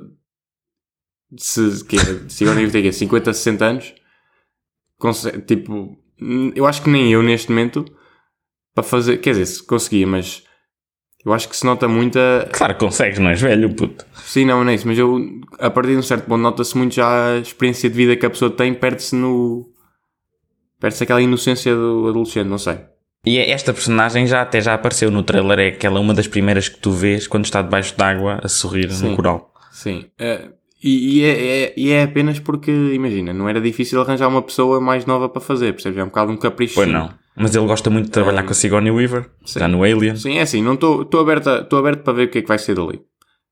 se, 1.36 1.84
que 1.84 1.96
é, 1.96 2.28
se 2.28 2.44
tem 2.44 2.82
quê, 2.82 2.92
50, 2.92 3.32
60 3.32 3.64
anos, 3.64 3.94
consegue, 4.98 5.42
tipo, 5.42 5.98
eu 6.54 6.66
acho 6.66 6.82
que 6.82 6.90
nem 6.90 7.12
eu 7.12 7.22
neste 7.22 7.50
momento, 7.50 7.84
para 8.74 8.82
fazer, 8.84 9.18
quer 9.18 9.30
dizer, 9.30 9.46
se 9.46 9.62
conseguia, 9.66 10.06
mas 10.06 10.42
eu 11.24 11.32
acho 11.32 11.48
que 11.48 11.56
se 11.56 11.64
nota 11.66 11.88
muita, 11.88 12.48
Claro 12.52 12.74
que 12.74 12.80
consegues, 12.80 13.18
não 13.18 13.30
és 13.30 13.40
velho, 13.40 13.74
puto. 13.74 14.04
sim, 14.24 14.44
não, 14.44 14.62
não 14.62 14.70
é 14.70 14.74
isso, 14.74 14.86
mas 14.86 14.98
eu, 14.98 15.18
a 15.58 15.70
partir 15.70 15.90
de 15.92 15.96
um 15.98 16.02
certo 16.02 16.26
ponto, 16.26 16.40
nota-se 16.40 16.76
muito 16.76 16.94
já 16.94 17.34
a 17.34 17.38
experiência 17.38 17.88
de 17.90 17.96
vida 17.96 18.16
que 18.16 18.24
a 18.26 18.30
pessoa 18.30 18.50
tem, 18.50 18.72
perde-se 18.74 19.14
no, 19.16 19.66
perde-se 20.80 21.02
aquela 21.04 21.20
inocência 21.22 21.74
do 21.74 22.06
adolescente, 22.08 22.46
não 22.48 22.58
sei. 22.58 22.78
E 23.24 23.38
esta 23.38 23.72
personagem 23.74 24.24
já 24.26 24.40
até 24.42 24.60
já 24.60 24.74
apareceu 24.74 25.10
no 25.10 25.22
trailer, 25.24 25.58
é 25.58 25.68
aquela 25.68 25.98
uma 25.98 26.14
das 26.14 26.28
primeiras 26.28 26.68
que 26.68 26.78
tu 26.78 26.92
vês 26.92 27.26
quando 27.26 27.44
está 27.44 27.60
debaixo 27.60 27.96
d'água 27.96 28.38
a 28.42 28.48
sorrir 28.48 28.88
Sim. 28.92 29.10
no 29.10 29.16
coral. 29.16 29.52
Sim. 29.72 30.06
Eh, 30.16 30.48
e, 30.88 31.18
e 31.18 31.24
é, 31.24 31.62
é- 31.64 31.74
e 31.76 31.90
é 31.90 32.02
apenas 32.04 32.38
porque, 32.38 32.70
imagina, 32.70 33.32
não 33.32 33.48
era 33.48 33.60
difícil 33.60 34.00
arranjar 34.00 34.28
uma 34.28 34.42
pessoa 34.42 34.80
mais 34.80 35.04
nova 35.04 35.28
para 35.28 35.40
fazer, 35.40 35.72
percebes? 35.72 35.98
É 35.98 36.02
um 36.02 36.06
bocado 36.06 36.32
um 36.32 36.36
capricho. 36.36 36.74
Pois 36.74 36.88
não. 36.88 37.12
Mas 37.36 37.54
ele 37.54 37.66
gosta 37.66 37.90
muito 37.90 38.06
de 38.06 38.12
trabalhar 38.12 38.42
com 38.44 38.50
a 38.52 38.54
Sigourney 38.54 38.90
Weaver, 38.90 39.28
já 39.44 39.68
no 39.68 39.82
Alien. 39.82 40.16
Sim, 40.16 40.38
é 40.38 40.42
assim, 40.42 40.62
não 40.62 40.74
estou 40.74 41.06
aberto, 41.20 41.48
a- 41.48 41.66
aberto 41.78 42.02
para 42.02 42.12
ver 42.14 42.28
o 42.28 42.30
que 42.30 42.38
é 42.38 42.42
que 42.42 42.48
vai 42.48 42.58
ser 42.58 42.74
dali. 42.74 43.00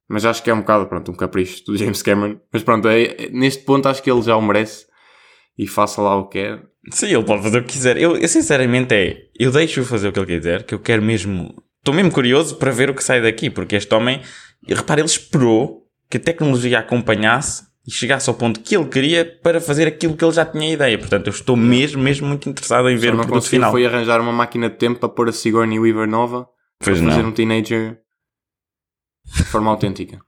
Mas 0.09 0.25
acho 0.25 0.43
que 0.43 0.51
é 0.51 0.55
um 0.55 0.61
bocado, 0.61 0.87
pronto, 0.87 1.11
um 1.11 1.15
capricho 1.15 1.65
do 1.67 1.77
James 1.79 2.01
Cameron. 2.03 2.37
Mas 2.53 2.63
pronto, 2.63 2.89
é- 2.89 3.03
é- 3.05 3.29
neste 3.31 3.65
ponto 3.65 3.87
acho 3.89 4.03
que 4.03 4.11
ele 4.11 4.23
já 4.23 4.37
o 4.37 4.43
merece 4.43 4.87
e 5.59 5.67
faça 5.67 6.01
lá 6.01 6.17
o 6.17 6.29
que 6.29 6.39
é. 6.39 6.59
Sim, 6.91 7.07
ele 7.15 7.25
pode 7.25 7.43
fazer 7.43 7.59
o 7.59 7.63
que 7.63 7.73
quiser. 7.73 7.97
Eu, 7.97 8.17
eu 8.17 8.29
sinceramente 8.29 8.95
é, 8.95 9.17
eu 9.39 9.51
deixo-o 9.51 9.85
fazer 9.85 10.09
o 10.09 10.13
que 10.13 10.19
ele 10.21 10.37
quiser, 10.37 10.63
que 10.63 10.75
eu 10.75 10.79
quero 10.79 11.03
mesmo. 11.03 11.55
Estou 11.79 11.95
mesmo 11.95 12.11
curioso 12.11 12.57
para 12.57 12.71
ver 12.71 12.89
o 12.91 12.95
que 12.95 13.05
sai 13.05 13.21
daqui, 13.21 13.51
porque 13.51 13.77
este 13.77 13.95
homem, 13.95 14.21
repara, 14.67 15.01
ele 15.01 15.09
esperou 15.09 15.84
que 16.15 16.19
a 16.19 16.21
tecnologia 16.21 16.79
acompanhasse 16.79 17.65
e 17.85 17.91
chegasse 17.91 18.31
ao 18.31 18.37
ponto 18.37 18.61
que 18.61 18.77
ele 18.77 18.87
queria 18.87 19.25
para 19.43 19.61
fazer 19.61 19.89
aquilo 19.89 20.17
que 20.17 20.25
ele 20.25 20.33
já 20.33 20.47
tinha 20.47 20.73
ideia. 20.73 20.97
Portanto, 20.97 21.27
eu 21.27 21.33
estou 21.33 21.57
mesmo, 21.57 22.01
mesmo 22.01 22.29
muito 22.29 22.49
interessado 22.49 22.89
em 22.89 22.97
ver 22.97 23.09
Só 23.09 23.15
o 23.15 23.17
não 23.17 23.25
produto 23.25 23.49
final. 23.49 23.73
foi 23.73 23.85
arranjar 23.85 24.21
uma 24.21 24.33
máquina 24.33 24.71
de 24.71 24.77
tempo 24.77 25.01
para 25.01 25.09
pôr 25.09 25.29
a 25.29 25.33
Sigourney 25.33 25.81
Weaver 25.81 26.07
nova 26.09 26.49
Pois 26.79 27.01
para 27.01 27.09
fazer 27.11 27.23
não. 27.23 27.31
um 27.31 27.33
teenager 27.33 27.99
de 29.25 29.43
forma 29.45 29.71
autêntica. 29.73 30.21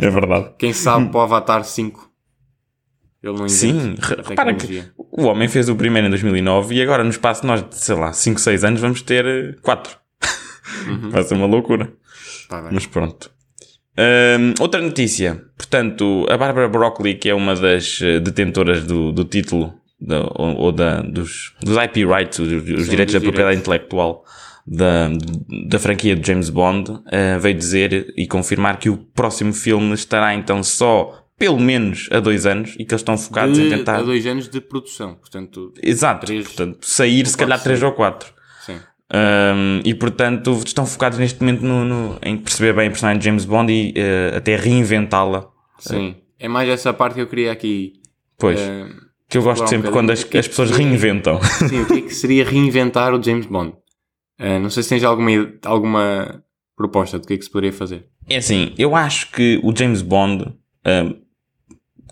É 0.00 0.08
verdade. 0.08 0.54
Quem 0.58 0.72
sabe 0.72 1.10
para 1.10 1.18
o 1.18 1.20
Avatar 1.20 1.64
5 1.64 2.10
ele 3.22 3.38
não 3.38 3.48
Sim, 3.50 3.96
repara 4.00 4.54
que 4.54 4.82
o 4.96 5.24
homem 5.24 5.46
fez 5.48 5.68
o 5.68 5.76
primeiro 5.76 6.06
em 6.06 6.10
2009 6.10 6.74
e 6.74 6.80
agora 6.82 7.04
no 7.04 7.10
espaço 7.10 7.42
de 7.42 7.46
nós, 7.46 7.62
sei 7.72 7.94
lá, 7.94 8.14
5, 8.14 8.40
6 8.40 8.64
anos 8.64 8.80
vamos 8.80 9.02
ter 9.02 9.60
4. 9.60 9.98
Vai 11.10 11.22
ser 11.24 11.34
uma 11.34 11.44
loucura. 11.44 11.92
Tá. 12.48 12.70
Mas 12.72 12.86
pronto. 12.86 13.30
Hum, 14.00 14.54
outra 14.60 14.80
notícia. 14.80 15.42
Portanto, 15.56 16.24
a 16.30 16.36
Barbara 16.38 16.68
Broccoli, 16.68 17.14
que 17.14 17.28
é 17.28 17.34
uma 17.34 17.54
das 17.54 18.00
eh, 18.02 18.18
detentoras 18.20 18.84
do, 18.84 19.12
do 19.12 19.24
título 19.24 19.74
da- 20.00 20.22
ou, 20.34 20.56
ou 20.56 20.72
da, 20.72 21.02
dos, 21.02 21.52
dos 21.62 21.76
IP 21.76 22.04
rights, 22.06 22.38
os, 22.38 22.50
os 22.50 22.88
direitos 22.88 23.12
da 23.12 23.18
dos 23.18 23.26
propriedade 23.26 23.58
intelectual 23.58 24.24
da, 24.66 25.10
da 25.68 25.78
franquia 25.78 26.16
de 26.16 26.26
James 26.26 26.48
Bond, 26.48 26.98
eh, 27.12 27.38
veio 27.38 27.54
dizer 27.54 28.12
e 28.16 28.26
confirmar 28.26 28.78
que 28.78 28.88
o 28.88 28.96
próximo 28.96 29.52
filme 29.52 29.92
estará 29.94 30.34
então 30.34 30.62
só 30.62 31.16
pelo 31.38 31.58
menos 31.58 32.08
a 32.12 32.20
dois 32.20 32.44
anos 32.46 32.74
e 32.78 32.84
que 32.84 32.92
eles 32.92 33.00
estão 33.00 33.16
focados 33.18 33.58
em 33.58 33.64
De, 33.68 33.76
tentar. 33.76 33.96
há 33.96 34.02
dois 34.02 34.26
anos 34.26 34.48
de 34.48 34.60
produção, 34.60 35.14
portanto, 35.14 35.72
Exato. 35.82 36.26
três- 36.26 36.44
Portanto, 36.46 36.78
sair 36.82 37.26
se 37.26 37.36
calhar 37.36 37.62
três 37.62 37.82
ou 37.82 37.92
quatro. 37.92 38.32
Um, 39.12 39.80
e 39.84 39.92
portanto 39.92 40.52
estão 40.64 40.86
focados 40.86 41.18
neste 41.18 41.40
momento 41.40 41.62
no, 41.62 41.84
no- 41.84 42.18
em 42.22 42.36
perceber 42.36 42.72
bem 42.74 42.86
a 42.86 42.90
personagem 42.90 43.18
de 43.18 43.24
James 43.24 43.44
Bond 43.44 43.72
e 43.72 43.92
eh, 43.96 44.34
até 44.36 44.54
reinventá-la. 44.54 45.48
Sim. 45.78 46.14
É 46.38 46.46
mais 46.46 46.68
essa 46.68 46.92
parte 46.92 47.14
que 47.14 47.20
eu 47.20 47.26
queria 47.26 47.50
aqui. 47.50 47.94
Pois, 48.38 48.58
eh, 48.60 48.86
que 49.28 49.36
eu 49.36 49.42
gosto 49.42 49.64
um 49.64 49.66
sempre 49.66 49.90
quando 49.90 50.10
as, 50.10 50.22
que 50.22 50.36
é 50.36 50.40
as 50.40 50.46
que 50.46 50.50
pessoas 50.50 50.68
seria- 50.70 50.86
reinventam. 50.86 51.40
sim, 51.68 51.80
o 51.80 51.86
que 51.86 51.92
é 51.94 52.00
que 52.02 52.14
seria 52.14 52.44
reinventar 52.44 53.12
o 53.12 53.20
James 53.22 53.46
Bond? 53.46 53.74
Eh, 54.38 54.58
não 54.60 54.70
sei 54.70 54.82
se 54.84 54.88
tens 54.90 55.02
alguma, 55.02 55.30
alguma 55.64 56.44
proposta 56.76 57.18
do 57.18 57.26
que 57.26 57.34
é 57.34 57.36
que 57.36 57.44
se 57.44 57.50
poderia 57.50 57.72
fazer. 57.72 58.06
É 58.28 58.36
assim, 58.36 58.72
eu 58.78 58.94
acho 58.94 59.32
que 59.32 59.60
o 59.64 59.74
James 59.76 60.02
Bond, 60.02 60.44
um, 60.86 61.14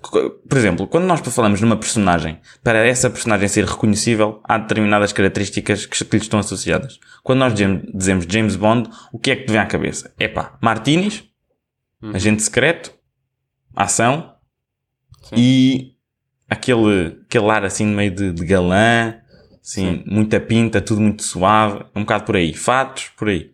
por 0.01 0.57
exemplo, 0.59 0.87
quando 0.87 1.05
nós 1.05 1.21
falamos 1.21 1.61
numa 1.61 1.77
personagem, 1.77 2.41
para 2.63 2.87
essa 2.87 3.11
personagem 3.11 3.49
ser 3.49 3.65
reconhecível, 3.65 4.41
há 4.45 4.57
determinadas 4.59 5.13
características 5.13 5.87
que, 5.87 6.05
que 6.05 6.17
lhe 6.17 6.23
estão 6.23 6.39
associadas. 6.39 6.99
Quando 7.23 7.41
nós 7.41 7.55
dizemos, 7.55 8.27
James 8.29 8.57
Bond, 8.57 8.89
o 9.13 9.19
que 9.19 9.31
é 9.31 9.37
que 9.37 9.45
te 9.45 9.53
vem 9.53 9.61
à 9.61 9.67
cabeça? 9.67 10.13
Epá, 10.19 10.57
Martinis, 10.63 11.25
Uhum. 12.01 12.15
agente 12.15 12.43
secreto, 12.43 12.95
ação 13.75 14.33
Sim. 15.25 15.35
e 15.37 15.93
aquele, 16.49 17.19
aquele 17.27 17.51
ar 17.51 17.65
assim 17.65 17.87
meio 17.87 18.13
de, 18.15 18.33
de 18.33 18.45
galã, 18.45 19.17
assim, 19.61 20.05
muita 20.07 20.39
pinta, 20.39 20.81
tudo 20.81 21.01
muito 21.01 21.25
suave, 21.25 21.85
um 21.97 22.03
bocado 22.03 22.25
por 22.25 22.37
aí. 22.37 22.55
Fatos, 22.55 23.09
por 23.17 23.29
aí. 23.29 23.51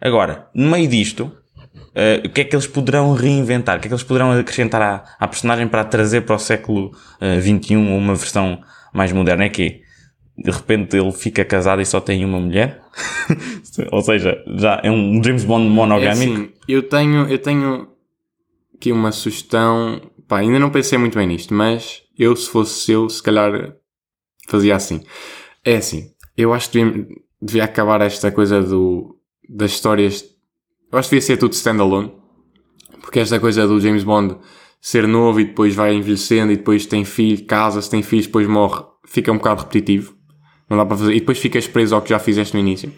Agora, 0.00 0.48
no 0.54 0.70
meio 0.70 0.88
disto, 0.88 1.36
eh, 1.94 2.22
o 2.24 2.28
que 2.30 2.40
é 2.42 2.44
que 2.44 2.54
eles 2.54 2.66
poderão 2.66 3.14
reinventar? 3.14 3.76
O 3.78 3.80
que 3.80 3.86
é 3.86 3.88
que 3.88 3.94
eles 3.94 4.04
poderão 4.04 4.32
acrescentar 4.32 4.82
à, 4.82 5.04
à 5.18 5.28
personagem 5.28 5.68
para 5.68 5.82
a 5.82 5.84
trazer 5.84 6.22
para 6.22 6.36
o 6.36 6.38
século 6.38 6.90
eh, 7.20 7.40
XXI 7.40 7.76
ou 7.76 7.98
uma 7.98 8.14
versão 8.14 8.62
mais 8.92 9.12
moderna? 9.12 9.44
É 9.44 9.48
que 9.48 9.80
de 10.36 10.50
repente 10.50 10.96
ele 10.96 11.12
fica 11.12 11.44
casado 11.44 11.82
e 11.82 11.86
só 11.86 12.00
tem 12.00 12.24
uma 12.24 12.40
mulher? 12.40 12.80
ou 13.92 14.02
seja, 14.02 14.42
já 14.56 14.80
é 14.82 14.90
um 14.90 15.22
James 15.22 15.44
Bond 15.44 15.66
É 15.66 15.70
monogâmico? 15.70 16.32
assim, 16.32 16.52
eu 16.68 16.82
tenho, 16.82 17.28
eu 17.28 17.38
tenho 17.38 17.88
aqui 18.74 18.90
uma 18.92 19.12
sugestão. 19.12 20.00
Pá, 20.26 20.38
ainda 20.38 20.58
não 20.58 20.70
pensei 20.70 20.98
muito 20.98 21.18
bem 21.18 21.26
nisto, 21.26 21.52
mas 21.54 22.02
eu, 22.18 22.34
se 22.34 22.48
fosse 22.48 22.92
eu, 22.92 23.08
se 23.08 23.22
calhar 23.22 23.74
fazia 24.48 24.74
assim. 24.76 25.02
É 25.64 25.76
assim, 25.76 26.10
eu 26.36 26.52
acho 26.52 26.70
que 26.70 26.82
devia, 26.84 27.06
devia 27.40 27.64
acabar 27.64 28.00
esta 28.00 28.30
coisa 28.32 28.60
do, 28.60 29.16
das 29.48 29.72
histórias. 29.72 30.24
Eu 30.92 30.98
acho 30.98 31.08
que 31.08 31.16
devia 31.16 31.26
ser 31.26 31.38
tudo 31.38 31.54
standalone. 31.54 32.12
Porque 33.00 33.18
esta 33.18 33.40
coisa 33.40 33.66
do 33.66 33.80
James 33.80 34.04
Bond 34.04 34.36
ser 34.80 35.08
novo 35.08 35.40
e 35.40 35.44
depois 35.44 35.74
vai 35.74 35.94
envelhecendo 35.94 36.52
e 36.52 36.56
depois 36.56 36.86
tem 36.86 37.04
filho, 37.04 37.44
casa-se, 37.46 37.90
tem 37.90 38.02
filhos, 38.02 38.26
depois 38.26 38.46
morre, 38.46 38.84
fica 39.06 39.32
um 39.32 39.38
bocado 39.38 39.62
repetitivo. 39.62 40.14
Não 40.68 40.76
dá 40.76 40.84
para 40.84 40.96
fazer. 40.96 41.14
E 41.14 41.20
depois 41.20 41.38
ficas 41.38 41.66
preso 41.66 41.94
ao 41.94 42.02
que 42.02 42.10
já 42.10 42.18
fizeste 42.18 42.54
no 42.54 42.60
início. 42.60 42.92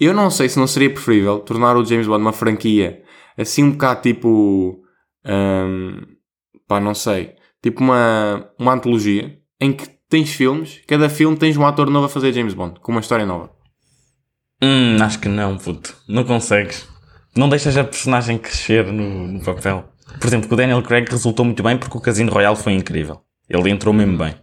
Eu 0.00 0.14
não 0.14 0.30
sei 0.30 0.48
se 0.48 0.58
não 0.58 0.66
seria 0.66 0.90
preferível 0.90 1.40
tornar 1.40 1.76
o 1.76 1.84
James 1.84 2.06
Bond 2.06 2.22
uma 2.22 2.32
franquia 2.32 3.02
assim 3.38 3.62
um 3.62 3.70
bocado 3.72 4.02
tipo. 4.02 4.82
hum, 5.24 6.00
pá, 6.66 6.80
não 6.80 6.94
sei. 6.94 7.34
Tipo 7.62 7.82
uma, 7.82 8.50
uma 8.58 8.74
antologia 8.74 9.38
em 9.60 9.72
que 9.72 9.88
tens 10.08 10.32
filmes, 10.32 10.82
cada 10.86 11.08
filme 11.08 11.36
tens 11.36 11.56
um 11.56 11.66
ator 11.66 11.88
novo 11.88 12.06
a 12.06 12.08
fazer 12.08 12.32
James 12.32 12.54
Bond, 12.54 12.80
com 12.80 12.92
uma 12.92 13.00
história 13.00 13.24
nova. 13.24 13.50
Hum, 14.62 14.96
acho 15.00 15.20
que 15.20 15.28
não, 15.28 15.56
puto. 15.56 15.96
Não 16.08 16.24
consegues. 16.24 16.88
Não 17.36 17.48
deixas 17.48 17.76
a 17.76 17.84
personagem 17.84 18.38
crescer 18.38 18.86
no, 18.86 19.26
no 19.28 19.40
papel. 19.44 19.84
Por 20.20 20.26
exemplo, 20.26 20.48
com 20.48 20.54
o 20.54 20.56
Daniel 20.58 20.82
Craig 20.82 21.06
resultou 21.08 21.44
muito 21.44 21.62
bem 21.62 21.76
porque 21.76 21.96
o 21.96 22.00
Casino 22.00 22.32
Royale 22.32 22.56
foi 22.56 22.72
incrível. 22.72 23.20
Ele 23.48 23.70
entrou 23.70 23.94
mesmo 23.94 24.16
bem. 24.18 24.34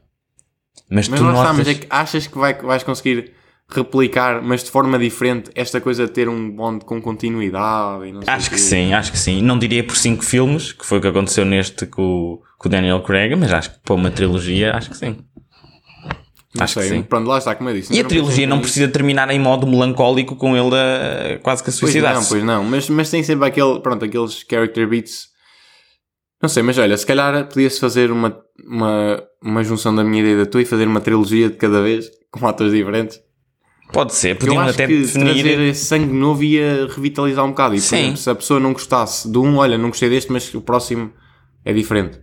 Mas, 0.89 1.07
Mas 1.07 1.19
tu 1.19 1.25
notas... 1.25 1.57
mas 1.57 1.67
é 1.67 1.73
que 1.75 1.87
achas 1.89 2.27
que 2.27 2.37
vai, 2.37 2.53
vais 2.53 2.83
conseguir 2.83 3.33
replicar, 3.67 4.41
mas 4.43 4.63
de 4.63 4.69
forma 4.69 4.97
diferente, 4.99 5.49
esta 5.55 5.81
coisa 5.81 6.05
de 6.05 6.11
ter 6.11 6.29
um 6.29 6.51
Bond 6.51 6.85
com 6.85 7.01
continuidade 7.01 8.05
e 8.07 8.11
não 8.11 8.21
sei 8.21 8.31
Acho 8.33 8.49
que 8.51 8.55
quê? 8.57 8.61
sim, 8.61 8.93
acho 8.93 9.11
que 9.11 9.17
sim. 9.17 9.41
Não 9.41 9.57
diria 9.57 9.83
por 9.83 9.95
cinco 9.97 10.23
filmes, 10.23 10.71
que 10.71 10.85
foi 10.85 10.99
o 10.99 11.01
que 11.01 11.07
aconteceu 11.07 11.43
neste 11.45 11.87
com, 11.87 12.03
o- 12.03 12.41
com 12.59 12.67
o 12.67 12.71
Daniel 12.71 13.01
Craig, 13.01 13.35
mas 13.35 13.51
acho 13.51 13.71
que 13.73 13.79
para 13.79 13.95
uma 13.95 14.11
trilogia, 14.11 14.75
acho 14.75 14.91
que 14.91 14.97
sim. 14.97 15.17
Não 16.57 16.63
acho 16.63 16.75
que 16.75 16.81
sei, 16.87 16.97
sim. 16.97 17.03
Pronto, 17.03 17.27
lá 17.27 17.37
está, 17.37 17.53
como 17.55 17.69
eu 17.69 17.75
disse. 17.75 17.93
E 17.93 17.99
a 17.99 18.03
trilogia 18.03 18.47
não 18.47 18.59
precisa 18.61 18.87
terminar 18.87 19.29
em 19.31 19.39
modo 19.39 19.67
melancólico 19.67 20.35
com 20.35 20.55
ele 20.55 20.75
a, 20.75 21.39
quase 21.39 21.63
que 21.63 21.69
a 21.69 21.73
Pois 21.73 21.79
suicidar-se. 21.79 22.21
não, 22.21 22.27
pois 22.29 22.43
não, 22.43 22.63
mas, 22.63 22.89
mas 22.89 23.09
tem 23.09 23.21
sempre 23.23 23.47
aquele, 23.47 23.79
pronto, 23.81 24.05
aqueles 24.05 24.45
character 24.49 24.87
beats. 24.87 25.27
Não 26.41 26.49
sei, 26.49 26.63
mas 26.63 26.77
olha, 26.77 26.95
se 26.97 27.05
calhar 27.05 27.47
podia-se 27.47 27.79
fazer 27.79 28.11
uma, 28.11 28.37
uma, 28.67 29.23
uma 29.43 29.63
junção 29.63 29.95
da 29.95 30.03
minha 30.03 30.21
ideia 30.21 30.35
e 30.35 30.37
da 30.37 30.45
tua 30.45 30.61
e 30.61 30.65
fazer 30.65 30.87
uma 30.87 31.01
trilogia 31.01 31.49
de 31.49 31.55
cada 31.55 31.81
vez, 31.81 32.09
com 32.31 32.45
atores 32.47 32.71
diferentes. 32.73 33.19
Pode 33.93 34.13
ser, 34.15 34.31
Eu 34.31 34.35
podiam 34.37 34.59
acho 34.59 34.71
até 34.71 34.87
que 34.87 34.97
definir. 35.01 35.25
trazer 35.43 35.59
esse 35.61 35.85
sangue 35.85 36.11
novo 36.13 36.43
ia 36.43 36.87
revitalizar 36.87 37.45
um 37.45 37.49
bocado. 37.49 37.75
E, 37.75 37.77
por 37.79 37.83
Sim. 37.83 37.95
exemplo, 37.97 38.17
se 38.17 38.29
a 38.29 38.35
pessoa 38.35 38.59
não 38.59 38.73
gostasse 38.73 39.31
de 39.31 39.37
um, 39.37 39.57
olha, 39.57 39.77
não 39.77 39.89
gostei 39.89 40.09
deste, 40.09 40.31
mas 40.31 40.53
o 40.53 40.61
próximo 40.61 41.11
é 41.63 41.71
diferente. 41.71 42.19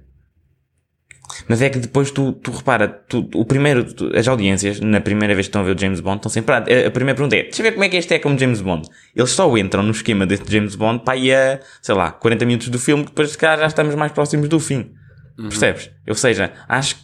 Mas 1.49 1.63
é 1.63 1.71
que 1.71 1.79
depois 1.79 2.11
tu, 2.11 2.33
tu 2.33 2.51
repara, 2.51 2.89
tu, 2.89 3.29
o 3.35 3.45
primeiro, 3.45 3.85
tu- 3.93 4.11
as 4.17 4.27
audiências, 4.29 4.81
na 4.81 5.01
primeira 5.01 5.35
vez 5.35 5.47
que 5.47 5.51
estão 5.51 5.63
a 5.63 5.65
ver 5.65 5.77
o 5.77 5.79
James 5.79 6.01
Bond, 6.01 6.17
estão 6.19 6.31
sempre. 6.31 6.55
A, 6.55 6.59
a 6.59 6.91
primeira 6.91 7.15
pergunta 7.17 7.37
é: 7.37 7.43
deixa 7.45 7.61
eu 7.61 7.65
ver 7.65 7.73
como 7.73 7.85
é 7.85 7.89
que 7.89 7.97
este 7.97 8.15
é 8.15 8.19
como 8.19 8.39
James 8.39 8.61
Bond. 8.61 8.89
Eles 9.15 9.31
só 9.31 9.57
entram 9.57 9.83
no 9.83 9.91
esquema 9.93 10.27
deste 10.27 10.51
James 10.53 10.75
Bond 10.75 11.05
para 11.05 11.17
ir 11.17 11.35
a, 11.35 11.61
sei 11.81 11.95
lá, 11.95 12.11
40 12.11 12.45
minutos 12.45 12.69
do 12.69 12.79
filme, 12.79 13.05
que 13.05 13.11
depois 13.11 13.31
se 13.31 13.39
calhar 13.39 13.59
já 13.59 13.67
estamos 13.67 13.95
mais 13.95 14.13
próximos 14.13 14.49
do 14.49 14.59
fim. 14.61 14.93
Percebes? 15.37 15.91
Ou 16.09 16.15
seja, 16.15 16.53
acho 16.69 16.97
que 16.97 17.03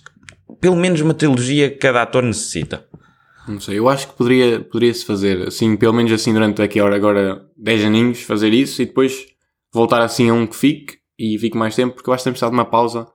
pelo 0.60 0.76
menos 0.76 1.00
uma 1.00 1.14
trilogia 1.14 1.70
cada 1.76 2.02
ator 2.02 2.22
necessita. 2.22 2.84
Não 3.46 3.58
sei, 3.60 3.78
eu 3.78 3.88
acho 3.88 4.08
que 4.08 4.14
poderia, 4.14 4.60
poderia-se 4.60 5.06
fazer, 5.06 5.48
assim, 5.48 5.74
pelo 5.76 5.94
menos 5.94 6.12
assim 6.12 6.34
durante 6.34 6.60
aqui 6.60 6.80
hora 6.82 6.94
agora 6.94 7.40
10 7.56 7.84
aninhos, 7.86 8.20
fazer 8.22 8.52
isso 8.52 8.82
e 8.82 8.86
depois 8.86 9.24
voltar 9.72 10.02
assim 10.02 10.28
a 10.28 10.34
um 10.34 10.46
que 10.46 10.54
fique 10.54 10.98
e 11.18 11.38
fique 11.38 11.56
mais 11.56 11.74
tempo, 11.74 11.94
porque 11.94 12.10
eu 12.10 12.14
acho 12.14 12.20
que 12.22 12.24
temos 12.24 12.34
precisado 12.38 12.50
de 12.52 12.58
uma 12.58 12.66
pausa. 12.66 13.06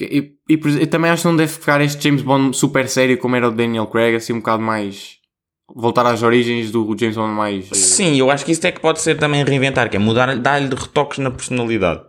E, 0.00 0.32
e 0.50 0.58
eu 0.80 0.86
também 0.88 1.10
acho 1.10 1.22
que 1.22 1.28
não 1.28 1.36
deve 1.36 1.52
ficar 1.52 1.80
este 1.80 2.02
James 2.02 2.22
Bond 2.22 2.56
super 2.56 2.88
sério 2.88 3.16
como 3.18 3.36
era 3.36 3.48
o 3.48 3.52
Daniel 3.52 3.86
Craig, 3.86 4.16
assim 4.16 4.32
um 4.32 4.38
bocado 4.38 4.62
mais. 4.62 5.16
voltar 5.74 6.04
às 6.06 6.22
origens 6.22 6.70
do 6.70 6.96
James 6.98 7.16
Bond 7.16 7.32
mais. 7.34 7.70
eh, 7.70 7.74
Sim, 7.74 8.16
eu 8.16 8.30
acho 8.30 8.44
que 8.44 8.52
isso 8.52 8.66
é 8.66 8.72
que 8.72 8.80
pode 8.80 9.00
ser 9.00 9.16
também 9.18 9.44
reinventar, 9.44 9.88
que 9.88 9.96
é 9.96 10.00
mudar, 10.00 10.36
dar-lhe 10.36 10.74
retoques 10.74 11.18
na 11.18 11.30
personalidade. 11.30 12.00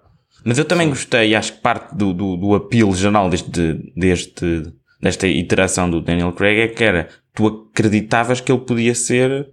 Mas 0.44 0.58
eu 0.58 0.66
também 0.66 0.90
gostei, 0.90 1.30
e 1.30 1.36
acho 1.36 1.54
que 1.54 1.62
parte 1.62 1.96
do, 1.96 2.14
do, 2.14 2.36
do 2.36 2.56
apelo 2.56 2.94
geral 2.96 3.30
deste, 3.30 3.74
deste, 3.96 4.64
desta 5.02 5.28
iteração 5.28 5.90
do 5.90 6.02
Daniel 6.02 6.34
Craig 6.34 6.60
é 6.62 6.68
que 6.68 6.84
era, 6.84 7.08
tu 7.34 7.48
acreditavas 7.72 8.42
que 8.42 8.52
ele 8.52 8.62
podia 8.62 8.94
ser, 8.96 9.48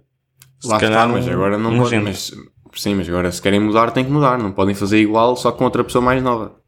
se 0.59 0.67
Lá 0.67 0.75
está, 0.75 0.87
calhar, 0.89 1.07
mas 1.09 1.27
um- 1.27 1.31
agora 1.31 1.57
não 1.57 1.73
um 1.73 1.77
pode. 1.77 1.95
Mas, 1.99 2.31
sim, 2.73 2.95
mas 2.95 3.07
agora 3.07 3.31
se 3.31 3.41
querem 3.41 3.59
mudar, 3.61 3.91
tem 3.91 4.03
que 4.03 4.11
mudar. 4.11 4.37
Não 4.37 4.51
podem 4.51 4.75
fazer 4.75 4.99
igual 4.99 5.35
só 5.37 5.51
com 5.51 5.63
outra 5.63 5.83
pessoa 5.83 6.03
mais 6.03 6.21
nova. 6.21 6.59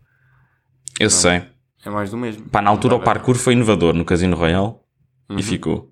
Eu 1.00 1.10
sei. 1.10 1.44
É 1.86 1.90
mais 1.90 2.12
do 2.12 2.18
mesmo. 2.18 2.48
Pá, 2.50 2.62
na 2.62 2.70
altura 2.70 2.96
o 2.96 3.00
parkour 3.00 3.36
foi 3.36 3.54
inovador 3.54 3.94
no 3.94 4.06
Casino 4.06 4.36
Royale 4.36 4.74
Uhum. 5.30 5.38
e 5.40 5.44
ficou. 5.44 5.92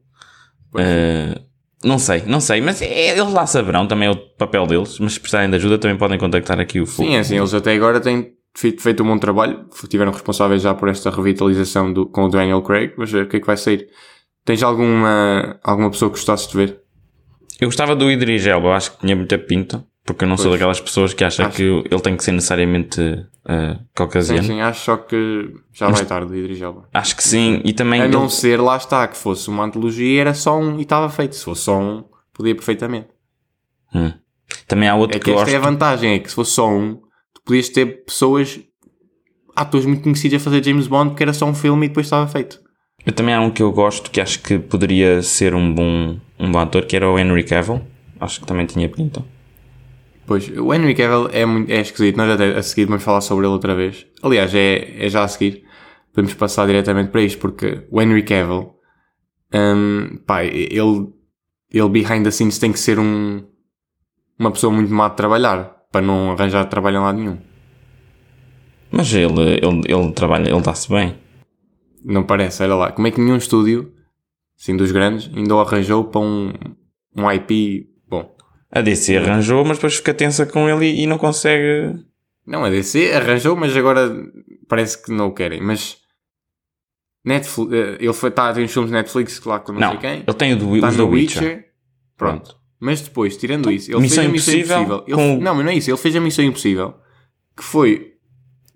Eh, 0.78 1.40
não 1.84 1.98
sei, 2.00 2.24
não 2.26 2.40
sei, 2.40 2.62
mas 2.62 2.82
é- 2.82 3.18
eles 3.18 3.34
lá 3.34 3.46
saberão 3.46 3.88
também 3.88 4.08
é 4.08 4.12
o 4.12 4.16
papel 4.16 4.66
deles, 4.68 5.00
mas 5.00 5.14
se 5.14 5.20
precisarem 5.20 5.50
de 5.50 5.56
ajuda 5.56 5.78
também 5.78 5.98
podem 5.98 6.18
contactar 6.18 6.60
aqui 6.60 6.80
o 6.80 6.86
Fogo. 6.86 7.10
Sim, 7.10 7.16
é 7.16 7.20
assim, 7.20 7.38
eles 7.38 7.54
até 7.54 7.74
agora 7.74 8.00
têm 8.00 8.34
feito, 8.56 9.04
um 9.04 9.08
bom 9.08 9.18
trabalho, 9.18 9.66
tiveram 9.90 10.12
responsáveis 10.12 10.62
já 10.62 10.74
por 10.74 10.88
esta 10.90 11.10
revitalização 11.10 11.92
do, 11.92 12.06
com 12.06 12.26
o 12.26 12.30
Daniel 12.30 12.62
Craig, 12.62 12.94
vamos 12.96 13.12
ver 13.12 13.24
o 13.26 13.28
que 13.28 13.38
é 13.38 13.40
que 13.40 13.48
vai 13.48 13.58
sair. 13.58 13.88
Tens 14.46 14.62
alguma, 14.64 15.60
alguma 15.64 15.90
pessoa 15.92 16.10
que 16.12 16.18
gostasses 16.18 16.48
de 16.48 16.56
ver? 16.58 16.80
Eu 17.60 17.68
gostava 17.68 17.96
do 17.96 18.10
Idris 18.12 18.46
Elba, 18.46 18.68
eu 18.70 18.74
acho 18.74 18.92
que 18.94 19.00
tinha 19.02 19.16
muita 19.16 19.38
pinta, 19.38 19.86
porque 20.14 20.26
eu 20.26 20.30
não 20.30 20.38
sou 20.38 20.48
Pois. 20.48 20.54
daquelas 20.60 20.80
pessoas 20.80 21.14
que 21.14 21.24
acham 21.24 21.46
Acho- 21.48 21.56
que 21.58 21.64
ele 21.64 22.02
tem 22.02 22.16
que 22.16 22.24
ser 22.24 22.32
necessariamente 22.32 23.02
uh, 23.02 23.74
Sim, 23.74 23.80
caucasiano. 23.96 24.44
sim, 24.44 24.62
acho 24.62 24.82
só 24.86 24.98
que 24.98 25.54
já 25.74 25.90
vai 25.90 26.06
tarde, 26.06 26.36
Idris 26.38 26.62
Elba. 26.62 26.88
Acho 26.94 27.16
que 27.16 27.24
sim, 27.24 27.62
e 27.66 27.74
também 27.74 28.02
A 28.02 28.06
ele- 28.06 28.14
não 28.14 28.28
ser, 28.30 28.60
lá 28.60 28.78
está, 28.78 29.08
que 29.08 29.18
fosse 29.18 29.50
uma 29.50 29.64
antologia 29.64 30.22
era 30.22 30.34
só 30.34 30.58
um 30.60 30.78
e 30.80 30.84
estava 30.84 31.10
feito. 31.10 31.36
Se 31.36 31.44
fosse 31.46 31.62
só 31.64 31.80
um, 31.80 32.04
podia 32.34 32.56
perfeitamente. 32.56 33.08
Hum. 33.94 34.12
Também 34.68 34.88
há 34.90 34.96
outro 34.96 35.18
É 35.18 35.20
que, 35.20 35.26
que 35.26 35.32
esta 35.32 35.44
gosto. 35.44 35.54
é 35.54 35.58
a 35.58 35.62
vantagem, 35.62 36.14
é 36.14 36.20
que 36.20 36.30
se 36.30 36.36
fosse 36.36 36.52
só 36.52 36.70
um, 36.70 36.96
tu 37.34 37.42
podias 37.46 37.70
ter 37.70 38.04
pessoas, 38.06 38.60
atores 39.56 39.86
muito 39.86 40.04
conhecidos 40.04 40.42
a 40.42 40.44
fazer 40.44 40.64
James 40.64 40.88
Bond 40.88 41.12
porque 41.12 41.24
era 41.24 41.34
só 41.34 41.46
um 41.46 41.54
filme 41.54 41.86
e 41.86 41.90
depois 41.90 42.06
estava 42.06 42.28
feito. 42.28 42.60
Eu 43.06 43.12
também 43.14 43.34
há 43.34 43.42
um 43.42 43.50
que 43.50 43.64
eu 43.64 43.72
gosto 43.72 44.12
que 44.12 44.22
acho 44.22 44.40
que 44.42 44.60
poderia 44.60 45.22
ser 45.24 45.56
um 45.56 45.74
bom, 45.74 46.18
um 46.40 46.52
bom 46.52 46.60
ator, 46.60 46.86
que 46.86 46.96
era 46.96 47.10
o 47.10 47.18
Henry 47.18 47.44
Cavill. 47.44 47.82
Acho 48.20 48.40
que 48.40 48.46
também 48.46 48.66
tinha 48.68 48.88
pinta. 48.88 49.26
Pois, 50.26 50.48
o 50.50 50.74
Henry 50.74 50.96
Cavill 50.96 51.30
é, 51.32 51.46
muito, 51.46 51.72
é 51.72 51.82
esquisito, 51.82 52.16
nós 52.16 52.30
até 52.30 52.58
a 52.58 52.64
seguir 52.64 52.86
vamos 52.86 53.04
falar 53.04 53.22
sobre 53.22 53.46
ele 53.46 53.54
outra 53.54 53.76
vez. 53.76 54.06
Aliás, 54.22 54.54
é, 54.54 55.06
é 55.06 55.10
já 55.10 55.24
a 55.24 55.28
seguir. 55.28 55.64
Podemos 56.14 56.34
passar 56.34 56.66
diretamente 56.68 57.10
para 57.10 57.22
isto, 57.22 57.40
porque 57.40 57.86
o 57.90 58.02
Henry 58.02 58.24
Cavill, 58.24 58.76
hum, 59.54 60.20
pá, 60.26 60.44
ele, 60.44 61.08
ele 61.72 61.90
behind 61.90 62.24
the 62.24 62.32
scenes 62.32 62.60
tem 62.60 62.72
que 62.72 62.80
ser 62.80 63.00
um, 63.00 63.44
uma 64.38 64.52
pessoa 64.52 64.74
muito 64.74 64.94
má 64.94 65.10
de 65.10 65.16
trabalhar, 65.16 65.86
para 65.92 66.02
não 66.02 66.32
arranjar 66.32 66.66
trabalho 66.66 66.98
em 66.98 67.02
lado 67.02 67.18
nenhum. 67.18 67.38
Mas 68.92 69.14
ele, 69.14 69.60
ele, 69.62 69.82
ele 69.88 70.12
trabalha, 70.12 70.50
ele 70.50 70.62
dá-se 70.62 70.90
bem. 70.90 71.18
Não 72.04 72.24
parece, 72.24 72.64
olha 72.64 72.76
lá. 72.76 72.92
Como 72.92 73.08
é 73.08 73.12
que 73.12 73.22
nenhum 73.22 73.38
estúdio, 73.38 73.94
assim 74.60 74.76
dos 74.76 74.92
grandes, 74.92 75.30
ainda 75.36 75.56
o 75.56 75.62
arranjou 75.62 76.06
para 76.06 76.20
um, 76.22 76.52
um 77.16 77.32
IP? 77.32 77.91
A 78.72 78.82
DC 78.82 79.18
arranjou, 79.18 79.66
mas 79.66 79.78
depois 79.78 79.96
fica 79.96 80.14
tensa 80.14 80.46
com 80.46 80.70
ele 80.70 80.86
e, 80.86 81.04
e 81.04 81.08
não 81.08 81.18
consegue. 81.18 82.00
Não, 82.46 82.64
a 82.64 82.70
DC 82.70 83.14
arranjou, 83.14 83.56
mas 83.56 83.76
agora 83.76 84.10
parece 84.68 85.04
que 85.04 85.12
não 85.12 85.28
o 85.28 85.34
querem. 85.34 85.62
Mas 85.62 85.98
Netflix, 87.24 87.74
eh, 87.74 87.98
ele 88.00 88.14
foi, 88.14 88.32
tá, 88.32 88.54
tem 88.54 88.64
os 88.64 88.72
filmes 88.72 88.92
Netflix 88.92 89.44
lá 89.44 89.60
com 89.60 89.74
não, 89.74 89.80
Não, 89.80 89.90
sei 89.92 90.00
quem. 90.00 90.24
ele 90.26 90.38
tem 90.38 90.54
o 90.54 90.58
do, 90.58 90.76
Está 90.76 90.88
os 90.90 90.96
do 90.96 91.08
Witcher. 91.08 91.44
Witcher. 91.44 91.66
Pronto. 92.18 92.58
Mas 92.80 93.02
depois, 93.02 93.38
tirando 93.38 93.70
isso, 93.72 93.92
ele 93.92 94.00
fez 94.00 94.18
a 94.18 94.24
Missão 94.24 94.24
Impossível 94.26 94.82
Impossível. 94.82 95.16
Com 95.16 95.44
Não, 95.44 95.54
mas 95.54 95.66
não 95.66 95.72
é 95.72 95.76
isso. 95.76 95.92
Ele 95.92 95.98
fez 95.98 96.16
a 96.16 96.22
Missão 96.22 96.46
Impossível. 96.46 96.96
Que 97.56 97.64
foi. 97.64 98.14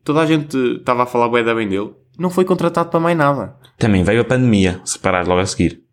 Toda 0.03 0.21
a 0.21 0.25
gente 0.27 0.55
estava 0.57 1.03
a 1.03 1.05
falar 1.07 1.29
bem 1.29 1.67
dele. 1.67 1.91
Não 2.19 2.29
foi 2.29 2.45
contratado 2.45 2.89
para 2.89 2.99
mais 2.99 3.17
nada. 3.17 3.57
Também 3.79 4.03
veio 4.03 4.21
a 4.21 4.25
pandemia, 4.25 4.79
separar 4.85 5.27
logo 5.27 5.41
a 5.41 5.45
seguir. 5.45 5.83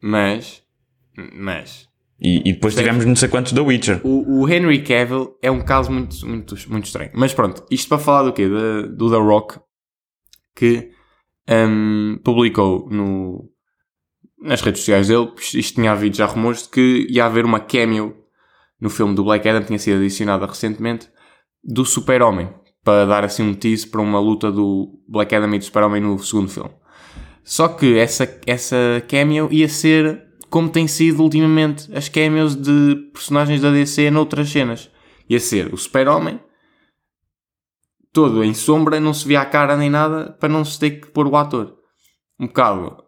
Mas. 0.00 0.62
Mas. 1.34 1.88
E, 2.24 2.48
e 2.48 2.52
depois 2.52 2.74
tivemos 2.74 3.04
não 3.04 3.16
sei 3.16 3.28
quantos 3.28 3.52
da 3.52 3.62
Witcher. 3.62 4.00
O, 4.04 4.42
o 4.42 4.48
Henry 4.48 4.82
Cavill 4.82 5.36
é 5.42 5.50
um 5.50 5.60
caso 5.60 5.90
muito, 5.90 6.24
muito, 6.26 6.54
muito 6.70 6.84
estranho. 6.84 7.10
Mas 7.14 7.34
pronto, 7.34 7.64
isto 7.68 7.88
para 7.88 7.98
falar 7.98 8.22
do 8.22 8.32
quê? 8.32 8.48
Da- 8.48 8.82
do 8.86 9.10
The 9.10 9.16
Rock, 9.16 9.58
que 10.54 10.90
hum, 11.50 12.20
publicou 12.22 12.88
no, 12.90 13.50
nas 14.40 14.60
redes 14.60 14.80
sociais 14.82 15.08
dele, 15.08 15.32
isto 15.36 15.58
isto 15.58 15.74
tinha 15.74 15.90
havido 15.90 16.16
já 16.16 16.26
rumores 16.26 16.62
de 16.62 16.68
que 16.68 17.06
ia 17.10 17.24
haver 17.24 17.44
uma 17.44 17.58
cameo 17.58 18.16
no 18.80 18.88
filme 18.88 19.14
do 19.14 19.24
Black 19.24 19.48
Adam, 19.48 19.64
tinha 19.64 19.78
sido 19.78 19.96
adicionada 19.98 20.46
recentemente, 20.46 21.08
do 21.64 21.84
Super-Homem, 21.84 22.52
para 22.84 23.04
dar 23.06 23.24
assim 23.24 23.42
um 23.42 23.54
tease 23.54 23.86
para 23.86 24.00
uma 24.00 24.18
luta 24.20 24.50
do 24.50 25.00
Black 25.08 25.34
Adam 25.34 25.52
e 25.54 25.58
do 25.58 25.64
Super-Homem 25.64 26.02
no 26.02 26.18
segundo 26.20 26.48
filme. 26.48 26.70
Só 27.44 27.66
que 27.68 27.96
essa, 27.98 28.40
essa 28.46 28.76
cameo 29.08 29.48
ia 29.52 29.68
ser 29.68 30.24
como 30.52 30.68
tem 30.68 30.86
sido 30.86 31.22
ultimamente 31.22 31.90
as 31.96 32.10
cameos 32.10 32.54
de 32.54 33.10
personagens 33.14 33.62
da 33.62 33.70
DC 33.70 34.10
noutras 34.10 34.50
cenas. 34.50 34.90
Ia 35.26 35.40
ser 35.40 35.72
o 35.72 35.78
Super-Homem, 35.78 36.38
todo 38.12 38.44
em 38.44 38.52
sombra, 38.52 39.00
não 39.00 39.14
se 39.14 39.26
via 39.26 39.40
a 39.40 39.46
cara 39.46 39.78
nem 39.78 39.88
nada, 39.88 40.36
para 40.38 40.50
não 40.50 40.62
se 40.62 40.78
ter 40.78 40.90
que 40.90 41.06
pôr 41.06 41.26
o 41.26 41.36
ator. 41.36 41.74
Um 42.38 42.48
bocado. 42.48 43.02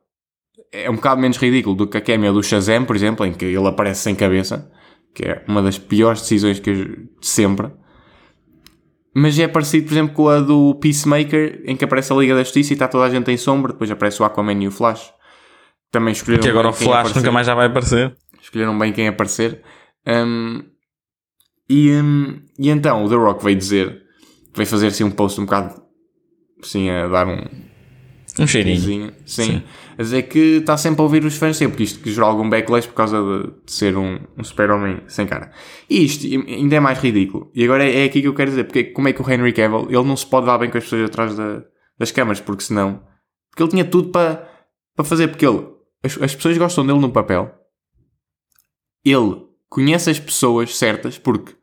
É 0.73 0.89
um 0.89 0.95
bocado 0.95 1.21
menos 1.21 1.37
ridículo 1.37 1.77
do 1.77 1.87
que 1.87 1.99
a 1.99 2.01
cameo 2.01 2.33
do 2.33 2.43
Shazam, 2.43 2.87
por 2.87 2.97
exemplo, 2.97 3.26
em 3.26 3.35
que 3.35 3.45
ele 3.45 3.69
aparece 3.69 4.04
sem 4.04 4.15
cabeça, 4.15 4.73
que 5.15 5.25
é 5.25 5.45
uma 5.47 5.61
das 5.61 5.78
piores 5.78 6.23
decisões 6.23 6.59
que 6.59 6.71
eu, 6.71 6.76
de 7.21 7.26
sempre. 7.26 7.71
Mas 9.15 9.39
é 9.39 9.47
parecido, 9.47 9.87
por 9.87 9.93
exemplo, 9.93 10.15
com 10.15 10.28
a 10.30 10.41
do 10.41 10.76
Peacemaker, 10.76 11.63
em 11.67 11.76
que 11.76 11.85
aparece 11.85 12.11
a 12.11 12.17
Liga 12.17 12.35
da 12.35 12.43
Justiça 12.43 12.73
e 12.73 12.75
está 12.75 12.89
toda 12.89 13.04
a 13.04 13.11
gente 13.11 13.30
em 13.30 13.37
sombra, 13.37 13.75
depois 13.75 13.91
aparece 13.91 14.23
o 14.23 14.25
Aquaman 14.25 14.63
e 14.63 14.67
o 14.67 14.71
Flash. 14.71 15.13
Também 15.95 16.13
escolheram 16.13 16.43
Que 16.43 16.49
agora 16.50 16.69
o 16.71 16.73
Flash 16.73 17.15
nunca 17.15 17.30
mais 17.30 17.47
já 17.47 17.54
vai 17.54 17.67
aparecer. 17.67 18.17
Escolheram 18.43 18.76
bem 18.76 18.93
quem 18.93 19.07
aparecer. 19.07 19.63
Um, 20.07 20.63
e, 21.71 21.91
um, 21.93 22.43
e 22.59 22.69
então 22.69 23.04
o 23.04 23.09
The 23.09 23.15
Rock 23.15 23.45
veio 23.45 23.57
dizer, 23.57 24.02
veio 24.54 24.67
fazer 24.69 24.89
assim 24.89 25.04
um 25.04 25.11
post 25.11 25.41
um 25.41 25.45
bocado 25.45 25.80
assim 26.63 26.91
a 26.91 27.07
dar 27.07 27.26
um 27.28 27.39
Um 28.39 28.47
cheirinho. 28.47 28.80
sim, 28.80 29.11
sim, 29.25 29.43
Sim. 29.45 29.63
a 29.97 30.02
dizer 30.02 30.23
que 30.25 30.39
está 30.57 30.76
sempre 30.76 31.00
a 31.00 31.04
ouvir 31.04 31.25
os 31.25 31.37
fãs 31.37 31.57
sempre, 31.57 31.73
porque 31.75 31.85
isto 31.85 32.00
que 32.00 32.11
gerou 32.13 32.28
algum 32.28 32.50
backlash 32.50 32.87
por 32.89 32.95
causa 32.95 33.17
de, 33.23 33.65
de 33.65 33.73
ser 33.73 33.97
um, 33.97 34.19
um 34.37 34.43
super-homem 34.43 35.00
sem 35.07 35.26
cara. 35.26 35.52
E 35.89 36.04
isto 36.04 36.26
ainda 36.26 36.75
é 36.76 36.80
mais 36.80 36.99
ridículo. 36.99 37.50
E 37.54 37.63
agora 37.65 37.85
é, 37.85 38.02
é 38.02 38.04
aqui 38.07 38.21
que 38.21 38.26
eu 38.28 38.35
quero 38.35 38.50
dizer, 38.50 38.65
porque 38.65 38.85
como 38.85 39.07
é 39.09 39.13
que 39.13 39.23
o 39.23 39.30
Henry 39.30 39.52
Cavill, 39.52 39.87
ele 39.89 40.02
não 40.09 40.17
se 40.17 40.26
pode 40.26 40.47
dar 40.47 40.59
bem 40.59 40.69
com 40.71 40.76
as 40.76 40.85
pessoas 40.85 41.04
atrás 41.09 41.37
da- 41.37 41.63
das 41.99 42.11
câmaras, 42.11 42.41
porque 42.41 42.65
senão, 42.65 43.00
porque 43.50 43.63
ele 43.63 43.71
tinha 43.71 43.85
tudo 43.85 44.09
para, 44.11 44.47
para 44.97 45.04
fazer, 45.04 45.28
porque 45.28 45.47
ele, 45.47 45.65
as, 46.04 46.21
as 46.21 46.34
pessoas 46.34 46.58
gostam 46.58 46.86
dele 46.86 46.99
no 46.99 47.10
papel, 47.10 47.52
ele 49.04 49.43
conhece 49.69 50.10
as 50.10 50.21
pessoas 50.21 50.76
certas, 50.76 51.19
porque 51.19 51.54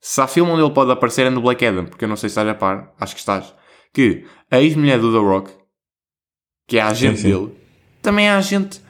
se 0.00 0.20
há 0.20 0.26
filme 0.26 0.50
onde 0.50 0.62
ele 0.62 0.72
pode 0.72 0.90
aparecer 0.90 1.26
é 1.26 1.30
no 1.30 1.42
Black 1.42 1.64
Adam, 1.64 1.86
porque 1.86 2.04
eu 2.04 2.08
não 2.08 2.16
sei 2.16 2.28
se 2.28 2.32
estás 2.32 2.48
a 2.48 2.54
par, 2.54 2.94
acho 2.98 3.14
que 3.14 3.20
estás, 3.20 3.54
que 3.92 4.24
a 4.50 4.60
ex-mulher 4.60 4.98
do 4.98 5.12
The 5.12 5.18
Rock, 5.18 5.50
que 6.66 6.78
é 6.78 6.80
a 6.80 6.88
agente 6.88 7.18
Sim, 7.18 7.22
sim. 7.22 7.38
dele, 7.38 7.52
também 8.00 8.26
é 8.26 8.30
a 8.30 8.38
agente 8.38 8.80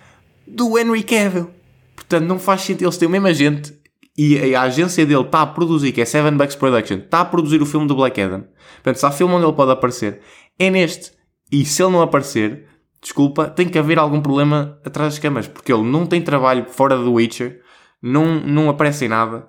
do 0.47 0.79
Henry 0.79 1.03
Cavill. 1.03 1.51
Portanto, 1.95 2.25
não 2.25 2.39
faz 2.39 2.63
sentido, 2.63 2.85
eles 2.85 2.97
têm 2.97 3.09
o 3.09 3.11
mesmo 3.11 3.27
agente 3.27 3.83
e 4.17 4.55
a 4.55 4.63
agência 4.63 5.07
dele 5.07 5.23
está 5.23 5.43
a 5.43 5.47
produzir, 5.47 5.93
que 5.93 6.01
é 6.01 6.05
Seven 6.05 6.37
Bucks 6.37 6.57
Production, 6.57 6.99
está 6.99 7.21
a 7.21 7.25
produzir 7.25 7.63
o 7.63 7.67
filme 7.67 7.87
do 7.87 7.95
Black 7.95 8.21
Adam. 8.21 8.47
Portanto, 8.75 8.97
se 8.97 9.07
há 9.07 9.11
filme 9.11 9.35
onde 9.35 9.47
ele 9.47 9.55
pode 9.55 9.71
aparecer, 9.71 10.21
é 10.59 10.71
neste. 10.71 11.13
E 11.51 11.65
se 11.65 11.83
ele 11.83 11.93
não 11.93 12.03
aparecer, 12.03 12.69
desculpa, 13.03 13.49
tem 13.49 13.69
que 13.69 13.79
haver 13.79 13.99
algum 13.99 14.23
problema 14.23 14.79
atrás 14.85 15.15
das 15.15 15.19
câmaras, 15.19 15.49
porque 15.49 15.73
ele 15.73 15.83
não 15.83 16.07
tem 16.07 16.23
trabalho 16.23 16.67
fora 16.69 16.97
do 16.97 17.15
Witcher, 17.15 17.61
não, 18.01 18.41
não 18.41 18.71
aparece 18.71 19.05
em 19.05 19.09
nada, 19.09 19.49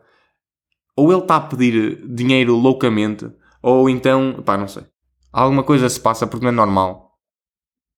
ou 0.98 1.12
ele 1.12 1.22
está 1.22 1.36
a 1.36 1.42
pedir 1.42 2.04
dinheiro 2.08 2.56
loucamente, 2.56 3.30
ou 3.62 3.90
então, 3.90 4.42
pá, 4.44 4.58
não 4.58 4.68
sei. 4.68 4.84
Alguma 5.32 5.64
coisa 5.64 5.88
se 5.88 6.00
passa 6.00 6.28
porque 6.28 6.44
não 6.44 6.52
é 6.52 6.56
normal. 6.56 7.12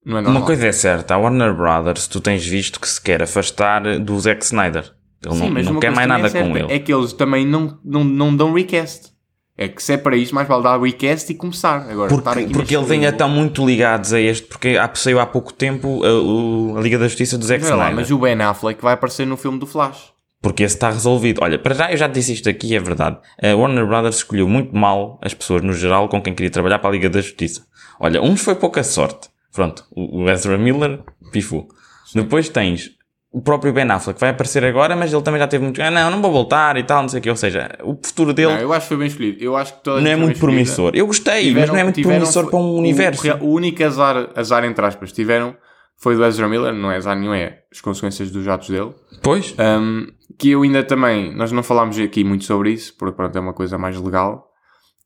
Não 0.06 0.18
é 0.18 0.22
normal. 0.22 0.42
Uma 0.42 0.46
coisa 0.46 0.68
é 0.68 0.72
certa, 0.72 1.16
a 1.16 1.18
Warner 1.18 1.56
Brothers, 1.56 2.08
tu 2.08 2.20
tens 2.20 2.46
visto 2.46 2.80
que 2.80 2.88
se 2.88 3.02
quer 3.02 3.24
afastar 3.24 4.00
do 4.00 4.20
Zack 4.20 4.44
Snyder. 4.44 4.94
Ele 5.26 5.36
Sim, 5.36 5.50
não, 5.50 5.74
não 5.74 5.80
quer 5.80 5.92
mais 5.92 6.08
também 6.08 6.24
nada 6.24 6.38
é 6.38 6.44
com 6.44 6.58
ele. 6.58 6.74
É 6.74 6.80
que 6.80 6.94
eles 6.94 7.14
também 7.14 7.46
não, 7.46 7.80
não, 7.84 8.04
não 8.04 8.36
dão 8.36 8.54
recast. 8.54 9.15
É 9.58 9.70
que 9.70 9.82
se 9.82 9.94
é 9.94 9.98
para 9.98 10.18
isto, 10.18 10.36
mais 10.36 10.48
vale 10.48 10.64
dar 10.64 10.78
recast 10.82 11.32
e 11.32 11.36
começar. 11.36 11.90
Agora, 11.90 12.10
Porque, 12.10 12.48
porque 12.48 12.76
ainda 12.76 12.94
limbo- 12.94 13.06
estão 13.08 13.30
muito 13.30 13.66
ligados 13.66 14.12
a 14.12 14.20
este, 14.20 14.46
porque 14.48 14.76
saiu 14.96 15.20
há 15.20 15.26
pouco 15.26 15.54
tempo 15.54 16.04
a, 16.04 16.12
o- 16.22 16.76
a 16.78 16.82
Liga 16.82 17.00
da 17.00 17.08
Justiça 17.08 17.38
do 17.38 17.46
Zack 17.46 17.64
Vê 17.64 17.70
lá, 17.70 17.76
Snyder. 17.76 17.96
mas 17.96 18.12
o 18.12 18.18
Ben 18.20 18.42
Affleck 18.42 18.82
vai 18.82 18.94
aparecer 18.96 19.26
no 19.26 19.38
filme 19.38 19.58
do 19.58 19.66
Flash. 19.66 20.14
Porque 20.42 20.62
esse 20.64 20.76
está 20.76 20.90
resolvido. 20.90 21.42
Olha, 21.42 21.58
para 21.58 21.74
já 21.74 21.90
eu 21.92 21.98
já 21.98 22.08
disse 22.08 22.34
isto 22.34 22.50
aqui, 22.50 22.76
é 22.76 22.80
verdade. 22.80 23.18
A 23.42 23.56
Warner 23.56 23.88
Brothers 23.88 24.18
escolheu 24.18 24.48
muito 24.48 24.76
mal 24.76 25.18
as 25.22 25.34
pessoas 25.34 25.62
no 25.64 25.72
geral 25.74 26.10
com 26.10 26.22
quem 26.22 26.36
queria 26.36 26.52
trabalhar 26.52 26.80
para 26.80 26.90
a 26.90 26.94
Liga 26.94 27.10
da 27.10 27.22
Justiça. 27.22 27.66
Olha, 28.00 28.22
uns 28.22 28.42
foi 28.42 28.56
pouca 28.56 28.84
sorte. 28.84 29.30
Pronto, 29.54 29.86
o 29.92 30.24
o 30.24 30.30
Ezra 30.30 30.58
Miller, 30.58 31.00
pifu. 31.32 31.66
Depois 32.14 32.50
tens 32.50 32.92
o 33.38 33.42
próprio 33.42 33.74
Ben 33.74 33.84
Affleck, 33.92 34.18
vai 34.18 34.30
aparecer 34.30 34.64
agora, 34.64 34.96
mas 34.96 35.12
ele 35.12 35.22
também 35.22 35.40
já 35.42 35.48
teve 35.48 35.62
muito. 35.66 35.82
Ah, 35.82 35.92
não, 35.92 36.10
não 36.10 36.22
vou 36.22 36.32
voltar 36.32 36.78
e 36.78 36.84
tal, 36.84 37.02
não 37.02 37.10
sei 37.10 37.20
o 37.20 37.22
que. 37.22 37.30
Ou 37.30 37.36
seja, 37.36 37.70
o 37.84 38.00
futuro 38.02 38.32
dele 38.34 38.54
Não, 38.54 38.60
eu 38.62 38.72
acho 38.72 38.84
que 38.84 38.88
foi 38.88 38.98
bem 38.98 39.08
escolhido. 39.08 39.44
Eu 39.44 39.58
acho 39.58 39.74
que 39.74 39.84
toda 39.84 40.00
a 40.00 40.02
não 40.02 40.10
é 40.10 40.16
muito 40.16 40.40
promissor. 40.40 40.92
Eu 40.96 41.06
gostei, 41.06 41.34
mas 41.34 41.44
Tiveram- 41.44 41.74
não 41.74 41.80
é 41.80 41.84
muito 41.84 42.02
promissor 42.02 42.50
para 42.50 42.60
um 42.60 42.62
o- 42.62 42.78
universo. 42.78 43.28
O, 43.42 43.52
único 43.52 43.84
azar, 43.84 44.30
azar, 44.38 44.64
entre 44.64 44.86
aspas, 44.86 45.12
tiveram 45.12 45.54
foi 45.98 46.16
do 46.16 46.24
Ezra 46.24 46.48
Miller, 46.48 46.74
não 46.74 46.90
é 46.90 46.96
azar 46.96 47.18
nenhum, 47.20 47.34
é 47.34 47.60
as 47.72 47.82
consequências 47.82 48.32
dos 48.32 48.48
atos 48.48 48.70
dele. 48.70 48.94
Pois? 49.22 49.54
Um, 49.60 50.08
que 50.40 50.52
eu 50.52 50.62
ainda 50.64 50.82
também, 50.84 51.36
nós 51.36 51.52
não 51.52 51.62
falámos 51.62 52.00
aqui 52.00 52.24
muito 52.24 52.46
sobre 52.46 52.72
isso, 52.72 52.96
porque 52.98 53.18
pronto, 53.18 53.38
é 53.38 53.42
uma 53.42 53.54
coisa 53.54 53.78
mais 53.78 54.00
legal. 54.00 54.48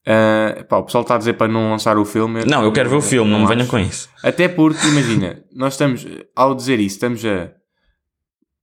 Uh, 0.08 0.64
pá, 0.66 0.78
o 0.78 0.84
pessoal 0.84 1.02
está 1.02 1.16
a 1.16 1.18
dizer 1.18 1.34
para 1.34 1.52
não 1.52 1.72
lançar 1.72 1.98
o 1.98 2.06
filme. 2.06 2.44
Não, 2.46 2.64
eu 2.64 2.72
quero 2.72 2.90
ver 2.90 2.96
o 2.96 3.02
filme, 3.02 3.30
não 3.32 3.40
me 3.40 3.48
venham 3.48 3.68
com 3.68 3.78
isso. 3.78 4.08
Até 4.24 4.48
porque, 4.48 4.88
imagina, 4.88 5.44
nós 5.54 5.74
estamos, 5.74 6.06
ao 6.36 6.56
dizer 6.56 6.80
isso, 6.80 6.96
estamos 6.96 7.24
a, 7.26 7.52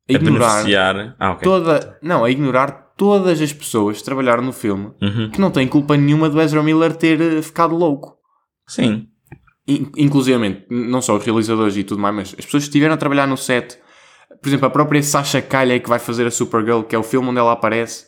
a 0.08 0.12
ignorar 0.12 0.48
beneficiar. 0.54 1.16
Ah, 1.18 1.32
ok. 1.32 1.42
toda, 1.44 1.98
não, 2.02 2.24
a 2.24 2.30
ignorar 2.30 2.92
todas 2.96 3.40
as 3.40 3.52
pessoas 3.52 3.98
que 3.98 4.04
trabalharam 4.04 4.42
no 4.42 4.52
filme 4.52 4.90
Uhum. 5.02 5.30
que 5.30 5.40
não 5.40 5.50
têm 5.50 5.66
culpa 5.68 5.96
nenhuma 5.96 6.28
do 6.30 6.40
Ezra 6.40 6.62
Miller 6.62 6.94
ter 6.96 7.20
eh, 7.20 7.42
ficado 7.42 7.74
louco. 7.74 8.16
Sim. 8.66 9.08
In- 9.68 9.90
Inclusivamente, 9.96 10.64
não 10.70 11.02
só 11.02 11.16
os 11.16 11.24
realizadores 11.24 11.76
e 11.76 11.82
tudo 11.84 12.00
mais, 12.00 12.14
mas 12.14 12.28
as 12.38 12.44
pessoas 12.44 12.62
que 12.64 12.68
estiveram 12.68 12.94
a 12.94 12.96
trabalhar 12.96 13.26
no 13.26 13.36
set, 13.36 13.76
por 14.40 14.48
exemplo, 14.48 14.66
a 14.66 14.70
própria 14.70 15.02
Sasha 15.02 15.42
Calha 15.42 15.78
que 15.80 15.88
vai 15.88 15.98
fazer 15.98 16.26
a 16.26 16.30
Supergirl, 16.30 16.82
que 16.82 16.94
é 16.94 16.98
o 16.98 17.02
filme 17.02 17.28
onde 17.28 17.38
ela 17.38 17.52
aparece, 17.52 18.06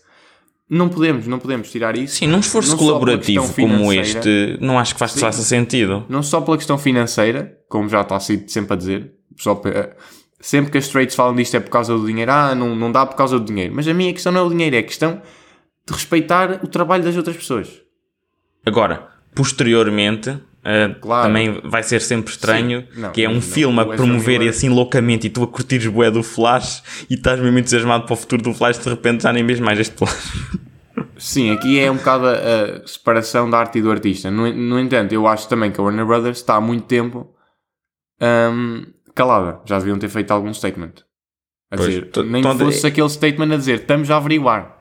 não 0.70 0.88
podemos, 0.88 1.26
não 1.26 1.38
podemos 1.38 1.70
tirar 1.70 1.96
isso. 1.96 2.16
Sim, 2.16 2.26
num 2.28 2.38
esforço 2.40 2.70
só 2.72 2.76
colaborativo 2.76 3.52
como 3.54 3.92
este, 3.92 4.56
não 4.60 4.78
acho 4.78 4.94
que 4.94 5.00
faça 5.00 5.32
sentido. 5.42 6.04
Não 6.08 6.22
só 6.22 6.40
pela 6.40 6.56
questão 6.56 6.78
financeira, 6.78 7.56
como 7.68 7.88
já 7.88 8.02
está 8.02 8.20
sido 8.20 8.48
sempre 8.50 8.74
a 8.74 8.76
dizer, 8.76 9.12
pessoal, 9.36 9.60
eh, 9.66 9.96
sempre 10.40 10.70
que 10.70 10.78
as 10.78 10.88
trades 10.88 11.14
falam 11.14 11.34
disto 11.34 11.56
é 11.56 11.60
por 11.60 11.70
causa 11.70 11.96
do 11.96 12.06
dinheiro, 12.06 12.30
ah, 12.30 12.54
não, 12.54 12.74
não 12.74 12.92
dá 12.92 13.04
por 13.04 13.16
causa 13.16 13.38
do 13.38 13.44
dinheiro. 13.44 13.74
Mas 13.74 13.86
a 13.88 13.94
minha 13.94 14.12
questão 14.12 14.32
não 14.32 14.40
é 14.40 14.44
o 14.44 14.50
dinheiro, 14.50 14.76
é 14.76 14.80
a 14.80 14.82
questão 14.82 15.20
de 15.86 15.92
respeitar 15.92 16.60
o 16.62 16.68
trabalho 16.68 17.02
das 17.02 17.16
outras 17.16 17.36
pessoas. 17.36 17.80
Agora, 18.64 19.08
posteriormente, 19.34 20.30
uh, 20.30 21.00
Claro. 21.00 21.28
também 21.28 21.60
vai 21.64 21.82
ser 21.82 22.00
sempre 22.00 22.30
estranho. 22.30 22.86
Não, 22.94 23.10
que 23.10 23.24
é 23.24 23.28
um 23.28 23.34
não, 23.34 23.40
filme 23.42 23.78
a 23.80 23.82
o 23.82 23.92
Ezra 23.92 23.96
promover 23.96 24.48
assim 24.48 24.68
loucamente 24.68 25.26
e 25.26 25.30
tu 25.30 25.42
a 25.42 25.46
curtires 25.46 25.86
bué 25.86 26.10
do 26.10 26.22
Flash 26.22 26.82
e 27.08 27.14
estás 27.14 27.40
mesmo 27.40 27.58
entusiasmado 27.58 28.04
para 28.04 28.12
o 28.12 28.16
futuro 28.16 28.42
do 28.42 28.52
Flash 28.54 28.78
de 28.78 28.88
repente 28.88 29.22
já 29.22 29.32
nem 29.32 29.44
vês 29.46 29.60
mais 29.60 29.78
este 29.78 29.96
Flash. 29.96 30.32
Sim, 31.16 31.50
aqui 31.50 31.80
é 31.80 31.90
um 31.90 31.96
bocado 31.96 32.26
a, 32.28 32.32
a 32.32 32.86
separação 32.86 33.50
da 33.50 33.58
arte 33.58 33.78
e 33.78 33.82
do 33.82 33.90
artista. 33.90 34.30
No, 34.30 34.52
no 34.52 34.78
entanto, 34.78 35.12
eu 35.12 35.26
acho 35.26 35.48
também 35.48 35.72
que 35.72 35.80
a 35.80 35.82
Warner 35.82 36.06
Brothers 36.06 36.38
está 36.38 36.54
há 36.54 36.60
muito 36.60 36.84
tempo 36.86 37.34
hum, 38.20 38.86
calada. 39.18 39.60
Já 39.66 39.78
deviam 39.78 39.98
ter 39.98 40.08
feito 40.08 40.30
algum 40.30 40.52
statement. 40.54 40.92
A 41.70 41.76
Pois, 41.76 41.88
dizer, 41.90 42.10
nem 42.24 42.40
todo- 42.42 42.58
fosse 42.64 42.86
aquele 42.86 43.08
statement 43.10 43.52
a 43.52 43.56
dizer 43.58 43.80
estamos 43.80 44.10
a 44.10 44.16
averiguar. 44.16 44.76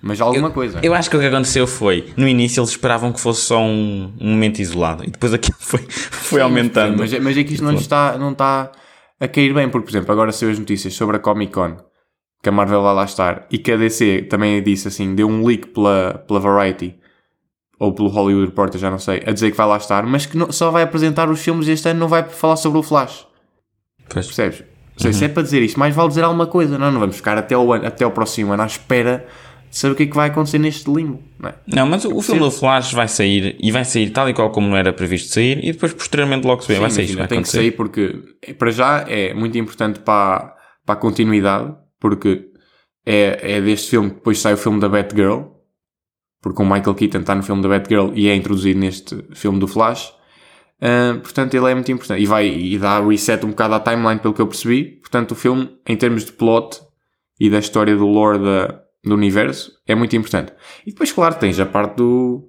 Mas 0.00 0.20
alguma 0.20 0.50
coisa. 0.50 0.80
Eu 0.82 0.94
acho 0.94 1.08
que 1.10 1.16
o 1.16 1.20
que 1.20 1.26
aconteceu 1.26 1.66
foi, 1.66 2.12
no 2.16 2.28
início 2.28 2.60
eles 2.60 2.70
esperavam 2.70 3.10
que 3.12 3.18
fosse 3.20 3.40
só 3.40 3.58
um, 3.60 4.12
um 4.20 4.30
momento 4.32 4.60
isolado 4.60 5.02
e 5.04 5.10
depois 5.10 5.32
aquilo 5.32 5.56
foi, 5.60 5.80
foi 5.88 6.40
aumentando. 6.40 6.98
Mas, 6.98 7.12
é- 7.12 7.18
mas 7.20 7.36
é 7.36 7.42
que 7.42 7.54
isto 7.54 7.64
não 7.64 7.74
está, 7.74 8.16
não 8.18 8.32
está 8.32 8.70
a 9.18 9.26
cair 9.28 9.52
bem, 9.54 9.68
porque, 9.68 9.86
por 9.86 9.90
exemplo, 9.90 10.12
agora 10.12 10.30
saiu 10.30 10.50
as 10.52 10.58
notícias 10.58 10.94
sobre 10.94 11.16
a 11.16 11.18
Comic 11.18 11.52
Con, 11.52 11.76
que 12.42 12.48
a 12.48 12.52
Marvel 12.52 12.82
vai 12.82 12.94
lá 12.94 13.04
estar, 13.04 13.46
e 13.50 13.56
que 13.58 13.72
a 13.72 13.76
DC 13.76 14.22
também 14.28 14.62
disse 14.62 14.86
assim, 14.88 15.14
deu 15.14 15.26
um 15.28 15.44
leak 15.46 15.68
pela, 15.68 16.22
pela 16.28 16.38
Variety, 16.38 16.94
ou 17.80 17.92
pelo 17.94 18.08
Hollywood 18.08 18.46
Reporter, 18.46 18.78
já 18.78 18.90
não 18.90 18.98
sei, 18.98 19.22
a 19.26 19.32
dizer 19.32 19.50
que 19.50 19.56
vai 19.56 19.66
lá 19.66 19.78
estar, 19.78 20.04
mas 20.06 20.26
que 20.26 20.36
não- 20.36 20.52
só 20.52 20.70
vai 20.70 20.82
apresentar 20.82 21.30
os 21.30 21.40
filmes 21.40 21.66
este 21.66 21.88
ano, 21.88 22.00
não 22.00 22.08
vai 22.08 22.22
falar 22.24 22.56
sobre 22.56 22.78
o 22.78 22.82
Flash. 22.82 23.26
Pois. 24.14 24.26
Percebes? 24.26 24.60
Ou 24.60 25.02
seja, 25.02 25.18
se 25.18 25.24
é 25.24 25.28
para 25.28 25.42
dizer 25.42 25.60
isto, 25.62 25.78
mais 25.78 25.94
vale 25.94 26.08
dizer 26.08 26.22
alguma 26.22 26.46
coisa, 26.46 26.78
não, 26.78 26.90
não 26.92 27.00
vamos 27.00 27.16
ficar 27.16 27.36
até 27.36 27.56
o, 27.56 27.72
ano, 27.72 27.86
até 27.86 28.06
o 28.06 28.10
próximo 28.12 28.52
ano 28.52 28.62
à 28.62 28.66
espera 28.66 29.26
de 29.68 29.76
saber 29.76 29.92
o 29.92 29.96
que 29.96 30.04
é 30.04 30.06
que 30.06 30.14
vai 30.14 30.30
acontecer 30.30 30.58
neste 30.58 30.88
limbo. 30.88 31.20
Não 31.38 31.50
é? 31.50 31.54
Não, 31.66 31.86
mas 31.86 32.04
o, 32.04 32.14
o 32.16 32.22
filme 32.22 32.40
do 32.40 32.50
Flash 32.50 32.92
vai 32.92 33.08
sair 33.08 33.56
e 33.58 33.72
vai 33.72 33.84
sair 33.84 34.10
tal 34.10 34.28
e 34.28 34.32
qual 34.32 34.50
como 34.50 34.68
não 34.68 34.76
era 34.76 34.92
previsto 34.92 35.32
sair 35.32 35.58
e 35.64 35.72
depois 35.72 35.92
posteriormente 35.92 36.46
logo 36.46 36.62
se 36.62 36.68
vê. 36.68 36.78
vai 36.78 36.90
Sim, 36.90 36.96
sair 36.96 37.04
isto, 37.06 37.12
imagina, 37.14 37.28
vai 37.28 37.36
tem 37.36 37.42
que 37.42 37.48
sair 37.48 37.70
porque, 37.72 38.54
para 38.56 38.70
já, 38.70 39.04
é 39.08 39.34
muito 39.34 39.58
importante 39.58 39.98
para, 39.98 40.54
para 40.86 40.94
a 40.94 40.96
continuidade, 40.96 41.74
porque 41.98 42.50
é, 43.04 43.56
é 43.56 43.60
deste 43.60 43.90
filme 43.90 44.10
que 44.10 44.16
depois 44.16 44.38
sai 44.38 44.54
o 44.54 44.56
filme 44.56 44.78
da 44.78 44.88
Batgirl, 44.88 45.42
porque 46.40 46.62
o 46.62 46.64
Michael 46.64 46.94
Keaton 46.94 47.20
está 47.20 47.34
no 47.34 47.42
filme 47.42 47.62
da 47.62 47.68
Batgirl 47.68 48.12
e 48.14 48.28
é 48.28 48.34
introduzido 48.36 48.78
neste 48.78 49.24
filme 49.34 49.58
do 49.58 49.66
Flash. 49.66 50.12
Ah, 50.84 51.18
portanto, 51.22 51.54
ele 51.54 51.70
é 51.70 51.74
muito 51.74 51.90
importante. 51.90 52.22
E 52.22 52.26
vai 52.26 52.46
e 52.46 52.78
dá 52.78 53.00
reset 53.00 53.44
um 53.46 53.50
bocado 53.50 53.74
à 53.74 53.80
timeline, 53.80 54.20
pelo 54.20 54.34
que 54.34 54.42
eu 54.42 54.46
percebi. 54.46 55.00
Portanto, 55.00 55.30
o 55.30 55.34
filme, 55.34 55.70
em 55.86 55.96
termos 55.96 56.26
de 56.26 56.32
plot 56.32 56.78
e 57.40 57.48
da 57.48 57.58
história 57.58 57.96
do 57.96 58.06
lore 58.06 58.38
da, 58.38 58.82
do 59.02 59.14
universo, 59.14 59.72
é 59.86 59.94
muito 59.94 60.14
importante. 60.14 60.52
E 60.86 60.90
depois, 60.90 61.10
claro, 61.10 61.36
tens 61.36 61.58
a 61.58 61.64
parte 61.64 61.96
do, 61.96 62.46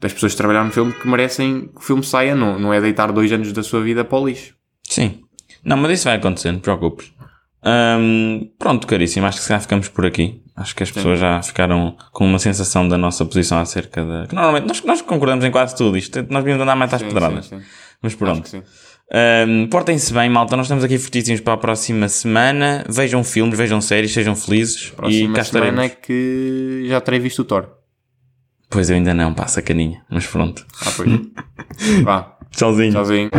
das 0.00 0.14
pessoas 0.14 0.32
que 0.32 0.38
trabalharam 0.38 0.66
no 0.66 0.72
filme 0.72 0.92
que 0.94 1.06
merecem 1.06 1.68
que 1.68 1.78
o 1.78 1.82
filme 1.82 2.02
saia, 2.02 2.34
não, 2.34 2.58
não 2.58 2.72
é 2.72 2.80
deitar 2.80 3.12
dois 3.12 3.30
anos 3.30 3.52
da 3.52 3.62
sua 3.62 3.82
vida 3.82 4.02
para 4.02 4.18
o 4.18 4.26
lixo. 4.26 4.54
Sim. 4.88 5.20
Não, 5.62 5.76
mas 5.76 5.92
isso 5.92 6.04
vai 6.04 6.16
acontecer, 6.16 6.52
não 6.52 6.60
te 6.60 6.62
preocupes. 6.62 7.12
Hum, 7.66 8.50
pronto, 8.58 8.86
caríssimo, 8.86 9.26
acho 9.26 9.38
que 9.38 9.42
se 9.42 9.48
calhar 9.48 9.62
ficamos 9.62 9.88
por 9.88 10.04
aqui. 10.06 10.42
Acho 10.56 10.74
que 10.76 10.82
as 10.82 10.90
pessoas 10.90 11.18
já 11.18 11.42
ficaram 11.42 11.96
com 12.12 12.24
uma 12.26 12.38
sensação 12.38 12.86
da 12.86 12.96
nossa 12.98 13.24
posição 13.24 13.58
acerca 13.58 14.04
da. 14.04 14.26
Que 14.26 14.34
normalmente 14.34 14.66
nós, 14.68 14.82
nós 14.84 15.02
concordamos 15.02 15.44
em 15.44 15.50
quase 15.50 15.74
tudo 15.76 15.96
isto. 15.96 16.18
Nós 16.28 16.44
devíamos 16.44 16.62
andar 16.62 16.76
mais 16.76 16.92
às 16.94 17.00
Sim, 17.00 17.08
pedradas. 17.08 17.46
sim, 17.46 17.58
sim. 17.58 17.64
Mas 18.02 18.14
pronto. 18.14 18.48
sim. 18.48 18.62
Hum, 19.46 19.66
Portem-se 19.70 20.12
bem, 20.12 20.28
malta. 20.30 20.56
Nós 20.56 20.66
estamos 20.66 20.84
aqui 20.84 20.96
fortíssimos 20.98 21.40
para 21.40 21.54
a 21.54 21.56
próxima 21.56 22.08
semana. 22.08 22.84
Vejam 22.88 23.24
filmes, 23.24 23.56
vejam 23.58 23.80
séries, 23.80 24.12
sejam 24.12 24.36
felizes. 24.36 24.88
e 24.88 24.92
Próxima 24.92 25.34
cá 25.34 25.44
semana 25.44 25.66
estaremos. 25.70 25.84
é 25.84 25.88
que 25.88 26.84
já 26.88 27.00
terei 27.00 27.18
visto 27.20 27.40
o 27.40 27.44
Thor. 27.44 27.68
Pois 28.70 28.90
eu 28.90 28.96
ainda 28.96 29.14
não, 29.14 29.32
pá, 29.32 29.46
sacaninha. 29.46 30.02
Mas 30.10 30.26
pronto. 30.26 30.66
Ah, 30.80 30.90
pois. 30.96 31.10
Vá. 32.04 32.36
Tchauzinho. 32.50 32.92
Tchauzinho. 32.92 33.30